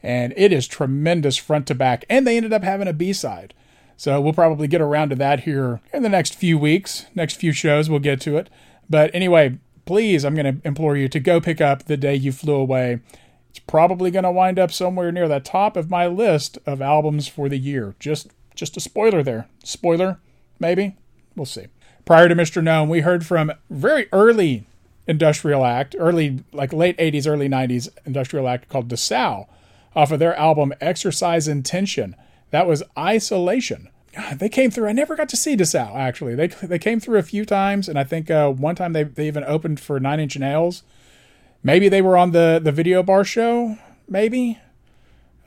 and 0.03 0.35
it 0.37 0.53
is 0.53 0.69
tremendous 0.69 1.39
front 1.39 1.67
to 1.69 1.75
back. 1.75 2.05
And 2.11 2.27
they 2.27 2.37
ended 2.37 2.53
up 2.53 2.63
having 2.63 2.87
a 2.87 2.93
B 2.93 3.15
side. 3.15 3.55
So 3.97 4.21
we'll 4.21 4.35
probably 4.35 4.69
get 4.69 4.83
around 4.83 5.09
to 5.09 5.17
that 5.17 5.41
here 5.41 5.81
in 5.95 6.03
the 6.03 6.11
next 6.11 6.35
few 6.35 6.59
weeks, 6.59 7.07
next 7.15 7.37
few 7.37 7.53
shows. 7.53 7.89
We'll 7.89 7.99
get 8.01 8.21
to 8.23 8.37
it. 8.37 8.51
But 8.89 9.11
anyway, 9.15 9.59
please, 9.85 10.25
I'm 10.25 10.35
going 10.35 10.61
to 10.61 10.67
implore 10.67 10.97
you 10.97 11.09
to 11.09 11.21
go 11.21 11.41
pick 11.41 11.61
up 11.61 11.85
The 11.85 11.97
Day 11.97 12.15
You 12.15 12.33
Flew 12.33 12.55
Away. 12.55 13.01
It's 13.51 13.59
probably 13.61 14.11
going 14.11 14.25
to 14.25 14.31
wind 14.31 14.59
up 14.59 14.71
somewhere 14.73 15.11
near 15.11 15.29
the 15.29 15.41
top 15.41 15.77
of 15.77 15.91
my 15.91 16.07
list 16.07 16.59
of 16.67 16.83
albums 16.83 17.27
for 17.29 17.49
the 17.49 17.59
year. 17.59 17.95
Just 17.99 18.29
just 18.55 18.77
a 18.77 18.81
spoiler 18.81 19.23
there. 19.23 19.49
Spoiler, 19.65 20.19
maybe. 20.59 20.97
We'll 21.35 21.47
see. 21.47 21.67
Prior 22.07 22.29
to 22.29 22.35
Mr. 22.35 22.63
Gnome, 22.63 22.89
we 22.89 23.01
heard 23.01 23.27
from 23.27 23.53
very 23.69 24.09
early 24.13 24.65
industrial 25.07 25.65
act, 25.65 25.95
early 25.99 26.43
like 26.53 26.73
late 26.73 26.97
80s, 26.97 27.27
early 27.27 27.49
90s 27.49 27.89
industrial 28.05 28.49
act 28.49 28.69
called 28.69 28.89
Dessau 28.89 29.47
off 29.95 30.11
of 30.11 30.19
their 30.19 30.35
album 30.37 30.73
Exercise 30.81 31.49
in 31.49 31.63
Tension. 31.63 32.17
That 32.51 32.67
was 32.67 32.83
Isolation. 32.99 33.89
They 34.35 34.49
came 34.49 34.71
through. 34.71 34.89
I 34.89 34.93
never 34.93 35.15
got 35.15 35.29
to 35.31 35.37
see 35.37 35.57
Dessau 35.57 35.95
actually. 35.95 36.35
They 36.35 36.47
they 36.47 36.79
came 36.79 37.01
through 37.01 37.19
a 37.19 37.23
few 37.23 37.45
times, 37.45 37.89
and 37.89 37.99
I 37.99 38.05
think 38.05 38.31
uh, 38.31 38.51
one 38.51 38.75
time 38.75 38.93
they, 38.93 39.03
they 39.03 39.27
even 39.27 39.45
opened 39.45 39.81
for 39.81 40.01
Nine 40.01 40.21
Inch 40.21 40.39
Nails. 40.39 40.83
Maybe 41.63 41.89
they 41.89 42.03
were 42.03 42.17
on 42.17 42.33
the 42.33 42.61
the 42.63 42.73
video 42.73 43.03
bar 43.03 43.25
show. 43.25 43.77
Maybe 44.09 44.59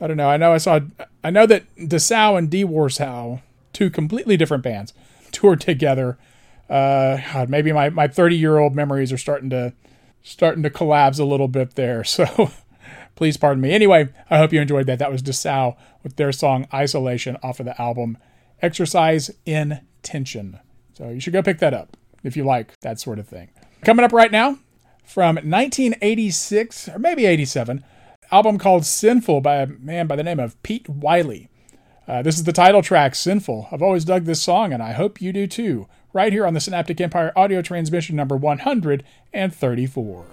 I 0.00 0.06
don't 0.06 0.16
know. 0.16 0.28
I 0.28 0.36
know 0.36 0.52
I 0.52 0.58
saw. 0.58 0.80
I 1.24 1.30
know 1.30 1.46
that 1.46 1.64
Dessau 1.76 2.38
and 2.38 2.50
Die 2.50 2.58
Warzau, 2.64 3.42
two 3.72 3.90
completely 3.90 4.36
different 4.36 4.62
bands, 4.62 4.94
toured 5.32 5.60
together. 5.60 6.16
Uh, 6.68 7.18
God, 7.32 7.50
maybe 7.50 7.72
my 7.72 7.90
my 7.90 8.06
thirty 8.06 8.36
year 8.36 8.58
old 8.58 8.74
memories 8.74 9.12
are 9.12 9.18
starting 9.18 9.50
to 9.50 9.72
starting 10.22 10.62
to 10.62 10.70
collapse 10.70 11.18
a 11.18 11.24
little 11.24 11.48
bit 11.48 11.74
there. 11.74 12.04
So 12.10 12.50
please 13.16 13.36
pardon 13.36 13.60
me. 13.60 13.72
Anyway, 13.72 14.08
I 14.30 14.38
hope 14.38 14.52
you 14.52 14.60
enjoyed 14.62 14.86
that. 14.86 14.98
That 14.98 15.12
was 15.12 15.22
Dessau 15.22 15.76
with 16.02 16.16
their 16.16 16.32
song 16.32 16.66
"Isolation" 16.72 17.36
off 17.42 17.60
of 17.60 17.66
the 17.66 17.80
album 17.80 18.16
"Exercise 18.62 19.30
in 19.44 19.80
Tension." 20.02 20.58
So 20.94 21.08
you 21.08 21.20
should 21.20 21.32
go 21.32 21.42
pick 21.42 21.58
that 21.58 21.74
up 21.74 21.96
if 22.22 22.36
you 22.36 22.44
like 22.44 22.78
that 22.80 23.00
sort 23.00 23.18
of 23.18 23.28
thing. 23.28 23.50
Coming 23.82 24.04
up 24.04 24.12
right 24.12 24.30
now 24.30 24.58
from 25.04 25.36
1986 25.36 26.88
or 26.88 26.98
maybe 26.98 27.26
87 27.26 27.82
album 28.30 28.58
called 28.58 28.84
Sinful 28.84 29.40
by 29.40 29.56
a 29.56 29.66
man 29.66 30.06
by 30.06 30.16
the 30.16 30.22
name 30.22 30.38
of 30.40 30.60
Pete 30.62 30.88
Wylie. 30.88 31.48
Uh, 32.06 32.22
this 32.22 32.36
is 32.36 32.44
the 32.44 32.52
title 32.52 32.82
track, 32.82 33.14
Sinful. 33.14 33.68
I've 33.70 33.82
always 33.82 34.04
dug 34.04 34.24
this 34.24 34.42
song, 34.42 34.72
and 34.72 34.82
I 34.82 34.92
hope 34.92 35.20
you 35.22 35.32
do 35.32 35.46
too, 35.46 35.86
right 36.12 36.32
here 36.32 36.46
on 36.46 36.54
the 36.54 36.60
Synaptic 36.60 37.00
Empire 37.00 37.32
audio 37.36 37.62
transmission 37.62 38.16
number 38.16 38.36
134. 38.36 40.26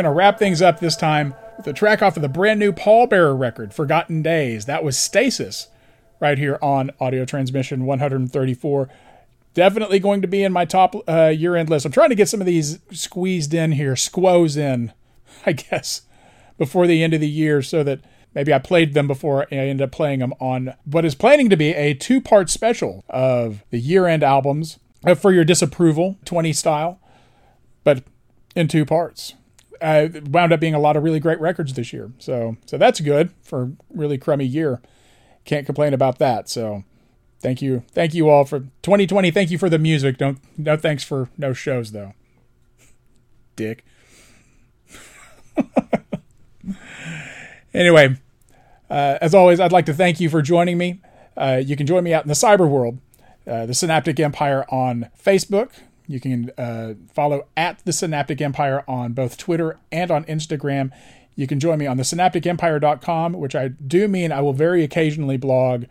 Going 0.00 0.14
to 0.14 0.16
wrap 0.16 0.38
things 0.38 0.62
up 0.62 0.80
this 0.80 0.96
time 0.96 1.34
with 1.58 1.66
a 1.66 1.74
track 1.74 2.00
off 2.00 2.16
of 2.16 2.22
the 2.22 2.28
brand 2.30 2.58
new 2.58 2.72
Pallbearer 2.72 3.38
record, 3.38 3.74
Forgotten 3.74 4.22
Days. 4.22 4.64
That 4.64 4.82
was 4.82 4.96
Stasis, 4.96 5.68
right 6.20 6.38
here 6.38 6.58
on 6.62 6.90
Audio 6.98 7.26
Transmission 7.26 7.84
134. 7.84 8.88
Definitely 9.52 9.98
going 9.98 10.22
to 10.22 10.26
be 10.26 10.42
in 10.42 10.54
my 10.54 10.64
top 10.64 10.96
uh, 11.06 11.26
year 11.26 11.54
end 11.54 11.68
list. 11.68 11.84
I'm 11.84 11.92
trying 11.92 12.08
to 12.08 12.14
get 12.14 12.30
some 12.30 12.40
of 12.40 12.46
these 12.46 12.78
squeezed 12.90 13.52
in 13.52 13.72
here, 13.72 13.94
squoze 13.94 14.56
in, 14.56 14.94
I 15.44 15.52
guess, 15.52 16.00
before 16.56 16.86
the 16.86 17.02
end 17.02 17.12
of 17.12 17.20
the 17.20 17.28
year 17.28 17.60
so 17.60 17.82
that 17.82 18.00
maybe 18.34 18.54
I 18.54 18.58
played 18.58 18.94
them 18.94 19.06
before 19.06 19.46
I 19.52 19.54
end 19.54 19.82
up 19.82 19.92
playing 19.92 20.20
them 20.20 20.32
on 20.40 20.72
what 20.86 21.04
is 21.04 21.14
planning 21.14 21.50
to 21.50 21.58
be 21.58 21.74
a 21.74 21.92
two 21.92 22.22
part 22.22 22.48
special 22.48 23.04
of 23.10 23.62
the 23.68 23.78
year 23.78 24.06
end 24.06 24.22
albums 24.22 24.78
uh, 25.04 25.14
for 25.14 25.30
your 25.30 25.44
disapproval, 25.44 26.16
20 26.24 26.54
style, 26.54 27.00
but 27.84 28.02
in 28.56 28.66
two 28.66 28.86
parts. 28.86 29.34
Uh, 29.80 30.08
wound 30.26 30.52
up 30.52 30.60
being 30.60 30.74
a 30.74 30.78
lot 30.78 30.96
of 30.96 31.02
really 31.02 31.20
great 31.20 31.40
records 31.40 31.74
this 31.74 31.92
year. 31.92 32.12
So, 32.18 32.56
so 32.66 32.76
that's 32.76 33.00
good 33.00 33.30
for 33.42 33.62
a 33.62 33.72
really 33.88 34.18
crummy 34.18 34.44
year. 34.44 34.80
Can't 35.44 35.64
complain 35.64 35.94
about 35.94 36.18
that. 36.18 36.48
So, 36.48 36.84
thank 37.40 37.62
you, 37.62 37.82
thank 37.92 38.12
you 38.12 38.28
all 38.28 38.44
for 38.44 38.60
2020. 38.82 39.30
Thank 39.30 39.50
you 39.50 39.58
for 39.58 39.70
the 39.70 39.78
music. 39.78 40.18
Don't 40.18 40.38
no 40.58 40.76
thanks 40.76 41.02
for 41.02 41.30
no 41.38 41.52
shows 41.52 41.92
though. 41.92 42.12
Dick. 43.56 43.84
anyway, 47.74 48.16
uh, 48.88 49.18
as 49.20 49.34
always, 49.34 49.60
I'd 49.60 49.72
like 49.72 49.86
to 49.86 49.94
thank 49.94 50.20
you 50.20 50.28
for 50.28 50.42
joining 50.42 50.78
me. 50.78 51.00
Uh, 51.36 51.60
you 51.64 51.76
can 51.76 51.86
join 51.86 52.04
me 52.04 52.12
out 52.12 52.24
in 52.24 52.28
the 52.28 52.34
cyber 52.34 52.68
world, 52.68 52.98
uh, 53.46 53.66
the 53.66 53.74
Synaptic 53.74 54.18
Empire 54.20 54.64
on 54.68 55.08
Facebook. 55.22 55.70
You 56.10 56.18
can 56.18 56.50
uh, 56.58 56.94
follow 57.14 57.46
at 57.56 57.84
the 57.84 57.92
Synaptic 57.92 58.40
Empire 58.40 58.82
on 58.88 59.12
both 59.12 59.36
Twitter 59.36 59.78
and 59.92 60.10
on 60.10 60.24
Instagram. 60.24 60.90
You 61.36 61.46
can 61.46 61.60
join 61.60 61.78
me 61.78 61.86
on 61.86 61.98
the 61.98 62.02
synapticempire.com, 62.02 63.34
which 63.34 63.54
I 63.54 63.68
do 63.68 64.08
mean 64.08 64.32
I 64.32 64.40
will 64.40 64.52
very 64.52 64.82
occasionally 64.82 65.36
blog. 65.36 65.84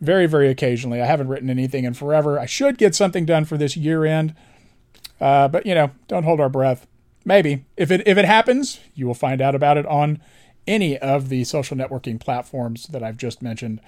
Very, 0.00 0.24
very 0.24 0.48
occasionally. 0.48 1.02
I 1.02 1.04
haven't 1.04 1.28
written 1.28 1.50
anything 1.50 1.84
in 1.84 1.92
forever. 1.92 2.40
I 2.40 2.46
should 2.46 2.78
get 2.78 2.94
something 2.94 3.26
done 3.26 3.44
for 3.44 3.58
this 3.58 3.76
year 3.76 4.06
end. 4.06 4.34
Uh, 5.20 5.46
but, 5.46 5.66
you 5.66 5.74
know, 5.74 5.90
don't 6.08 6.24
hold 6.24 6.40
our 6.40 6.48
breath. 6.48 6.86
Maybe. 7.26 7.66
If 7.76 7.90
it, 7.90 8.02
if 8.06 8.16
it 8.16 8.24
happens, 8.24 8.80
you 8.94 9.06
will 9.06 9.12
find 9.12 9.42
out 9.42 9.54
about 9.54 9.76
it 9.76 9.84
on 9.84 10.22
any 10.66 10.96
of 10.96 11.28
the 11.28 11.44
social 11.44 11.76
networking 11.76 12.18
platforms 12.18 12.86
that 12.86 13.02
I've 13.02 13.18
just 13.18 13.42
mentioned 13.42 13.82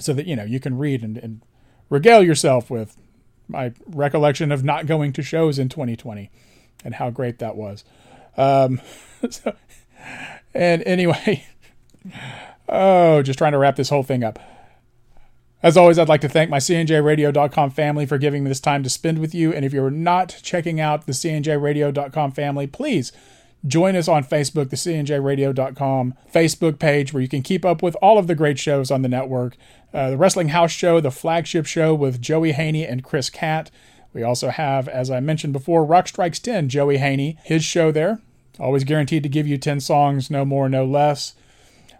so 0.00 0.12
that, 0.14 0.26
you 0.26 0.34
know, 0.34 0.42
you 0.42 0.58
can 0.58 0.76
read 0.76 1.04
and, 1.04 1.16
and 1.16 1.42
regale 1.90 2.24
yourself 2.24 2.70
with 2.70 2.96
my 3.48 3.72
recollection 3.86 4.52
of 4.52 4.62
not 4.62 4.86
going 4.86 5.12
to 5.14 5.22
shows 5.22 5.58
in 5.58 5.68
2020 5.68 6.30
and 6.84 6.94
how 6.94 7.10
great 7.10 7.38
that 7.38 7.56
was. 7.56 7.84
Um, 8.36 8.80
so, 9.30 9.54
and 10.54 10.82
anyway, 10.84 11.46
oh, 12.68 13.22
just 13.22 13.38
trying 13.38 13.52
to 13.52 13.58
wrap 13.58 13.76
this 13.76 13.90
whole 13.90 14.02
thing 14.02 14.22
up. 14.22 14.38
As 15.60 15.76
always, 15.76 15.98
I'd 15.98 16.08
like 16.08 16.20
to 16.20 16.28
thank 16.28 16.50
my 16.50 16.58
CNJRadio.com 16.58 17.70
family 17.70 18.06
for 18.06 18.16
giving 18.16 18.44
me 18.44 18.48
this 18.48 18.60
time 18.60 18.84
to 18.84 18.90
spend 18.90 19.18
with 19.18 19.34
you. 19.34 19.52
And 19.52 19.64
if 19.64 19.72
you're 19.72 19.90
not 19.90 20.38
checking 20.42 20.80
out 20.80 21.06
the 21.06 21.12
CNJRadio.com 21.12 22.30
family, 22.30 22.68
please 22.68 23.10
join 23.66 23.96
us 23.96 24.08
on 24.08 24.24
Facebook, 24.24 24.70
the 24.70 24.76
CNJRadio.com 24.76 26.14
Facebook 26.32 26.78
page, 26.78 27.12
where 27.12 27.22
you 27.22 27.28
can 27.28 27.42
keep 27.42 27.64
up 27.64 27.82
with 27.82 27.96
all 27.96 28.18
of 28.18 28.26
the 28.26 28.34
great 28.34 28.58
shows 28.58 28.90
on 28.90 29.02
the 29.02 29.08
network. 29.08 29.56
Uh, 29.92 30.10
the 30.10 30.16
Wrestling 30.16 30.48
House 30.48 30.70
Show, 30.70 31.00
the 31.00 31.10
flagship 31.10 31.66
show 31.66 31.94
with 31.94 32.20
Joey 32.20 32.52
Haney 32.52 32.86
and 32.86 33.02
Chris 33.02 33.30
Catt. 33.30 33.70
We 34.12 34.22
also 34.22 34.48
have, 34.48 34.88
as 34.88 35.10
I 35.10 35.20
mentioned 35.20 35.52
before, 35.52 35.84
Rock 35.84 36.08
Strikes 36.08 36.38
10, 36.38 36.68
Joey 36.68 36.98
Haney, 36.98 37.38
his 37.44 37.64
show 37.64 37.90
there. 37.90 38.20
Always 38.58 38.84
guaranteed 38.84 39.22
to 39.22 39.28
give 39.28 39.46
you 39.46 39.56
10 39.58 39.80
songs, 39.80 40.30
no 40.30 40.44
more, 40.44 40.68
no 40.68 40.84
less. 40.84 41.34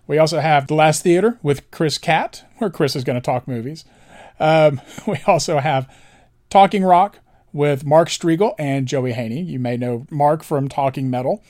We 0.06 0.18
also 0.18 0.40
have 0.40 0.66
The 0.66 0.74
Last 0.74 1.02
Theater 1.02 1.38
with 1.42 1.70
Chris 1.70 1.98
Catt, 1.98 2.44
where 2.59 2.70
Chris 2.70 2.96
is 2.96 3.04
going 3.04 3.20
to 3.20 3.24
talk 3.24 3.46
movies. 3.46 3.84
Um, 4.40 4.80
we 5.06 5.18
also 5.26 5.59
have 5.59 5.92
Talking 6.50 6.82
Rock 6.82 7.18
with 7.53 7.84
Mark 7.84 8.09
Striegel 8.09 8.55
and 8.59 8.86
Joey 8.86 9.12
Haney. 9.12 9.40
You 9.40 9.59
may 9.59 9.76
know 9.76 10.07
Mark 10.11 10.42
from 10.42 10.68
Talking 10.68 11.11
Metal. 11.11 11.42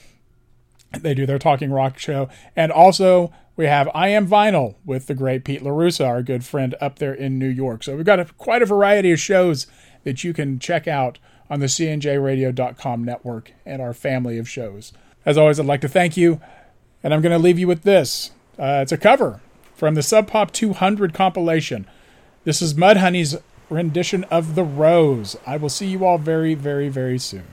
They 0.98 1.14
do 1.14 1.26
their 1.26 1.38
Talking 1.38 1.70
Rock 1.70 1.98
show. 1.98 2.28
And 2.56 2.72
also, 2.72 3.32
we 3.56 3.66
have 3.66 3.90
I 3.94 4.08
Am 4.08 4.26
Vinyl 4.26 4.76
with 4.84 5.06
the 5.06 5.14
great 5.14 5.44
Pete 5.44 5.62
LaRussa, 5.62 6.06
our 6.06 6.22
good 6.22 6.44
friend 6.44 6.74
up 6.80 6.98
there 6.98 7.12
in 7.12 7.38
New 7.38 7.48
York. 7.48 7.82
So 7.82 7.96
we've 7.96 8.06
got 8.06 8.20
a, 8.20 8.24
quite 8.24 8.62
a 8.62 8.66
variety 8.66 9.10
of 9.10 9.20
shows 9.20 9.66
that 10.04 10.24
you 10.24 10.32
can 10.32 10.58
check 10.58 10.86
out 10.86 11.18
on 11.50 11.60
the 11.60 11.66
CNJRadio.com 11.66 13.04
network 13.04 13.52
and 13.66 13.82
our 13.82 13.92
family 13.92 14.38
of 14.38 14.48
shows. 14.48 14.92
As 15.26 15.36
always, 15.36 15.58
I'd 15.58 15.66
like 15.66 15.80
to 15.82 15.88
thank 15.88 16.16
you, 16.16 16.40
and 17.02 17.12
I'm 17.12 17.20
going 17.20 17.32
to 17.32 17.38
leave 17.38 17.58
you 17.58 17.66
with 17.66 17.82
this. 17.82 18.30
Uh, 18.58 18.80
it's 18.82 18.92
a 18.92 18.96
cover 18.96 19.40
from 19.74 19.94
the 19.94 20.02
Sub 20.02 20.28
Pop 20.28 20.52
200 20.52 21.12
compilation. 21.12 21.86
This 22.44 22.62
is 22.62 22.74
Mudhoney's 22.74 23.36
rendition 23.70 24.24
of 24.24 24.54
The 24.54 24.64
Rose. 24.64 25.36
I 25.46 25.56
will 25.56 25.68
see 25.68 25.86
you 25.86 26.04
all 26.04 26.18
very, 26.18 26.54
very, 26.54 26.88
very 26.88 27.18
soon. 27.18 27.44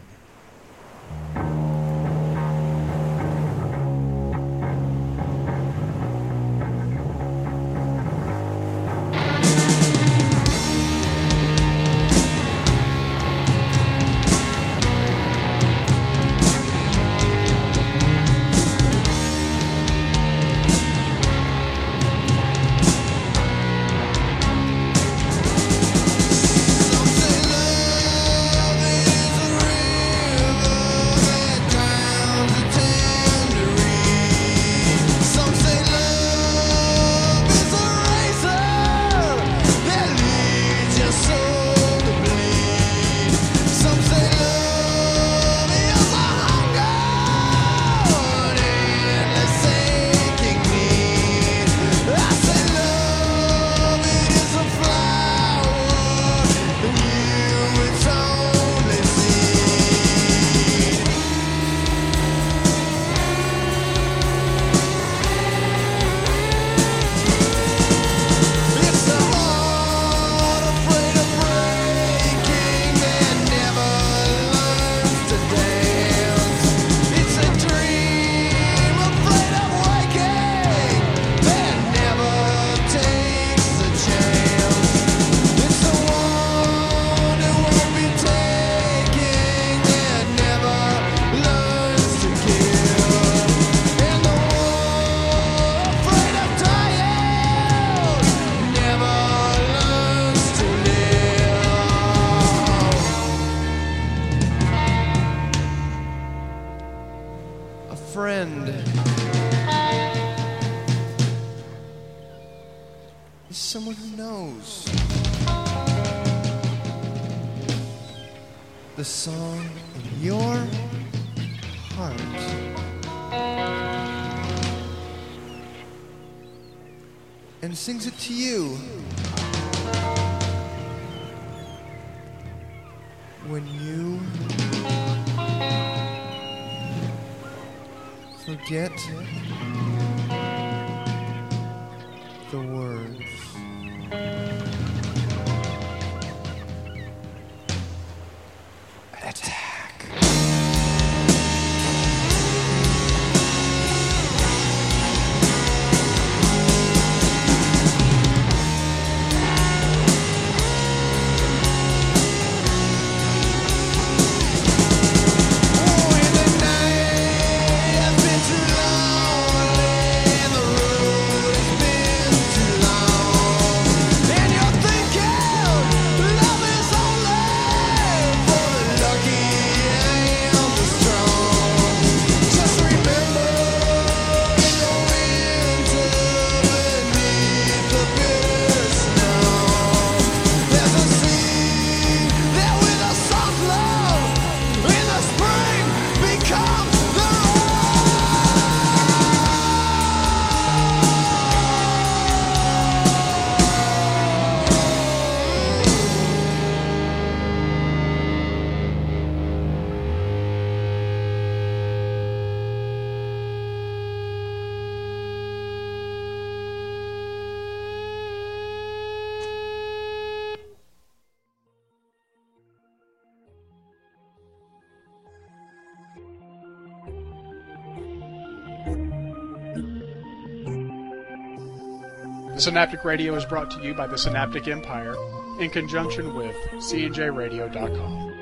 Synaptic 232.66 233.06
Radio 233.06 233.36
is 233.36 233.46
brought 233.46 233.70
to 233.70 233.80
you 233.84 233.94
by 233.94 234.08
the 234.08 234.18
Synaptic 234.18 234.68
Empire 234.68 235.14
in 235.60 235.70
conjunction 235.70 236.34
with 236.34 236.56
cjradio.com. 236.78 238.35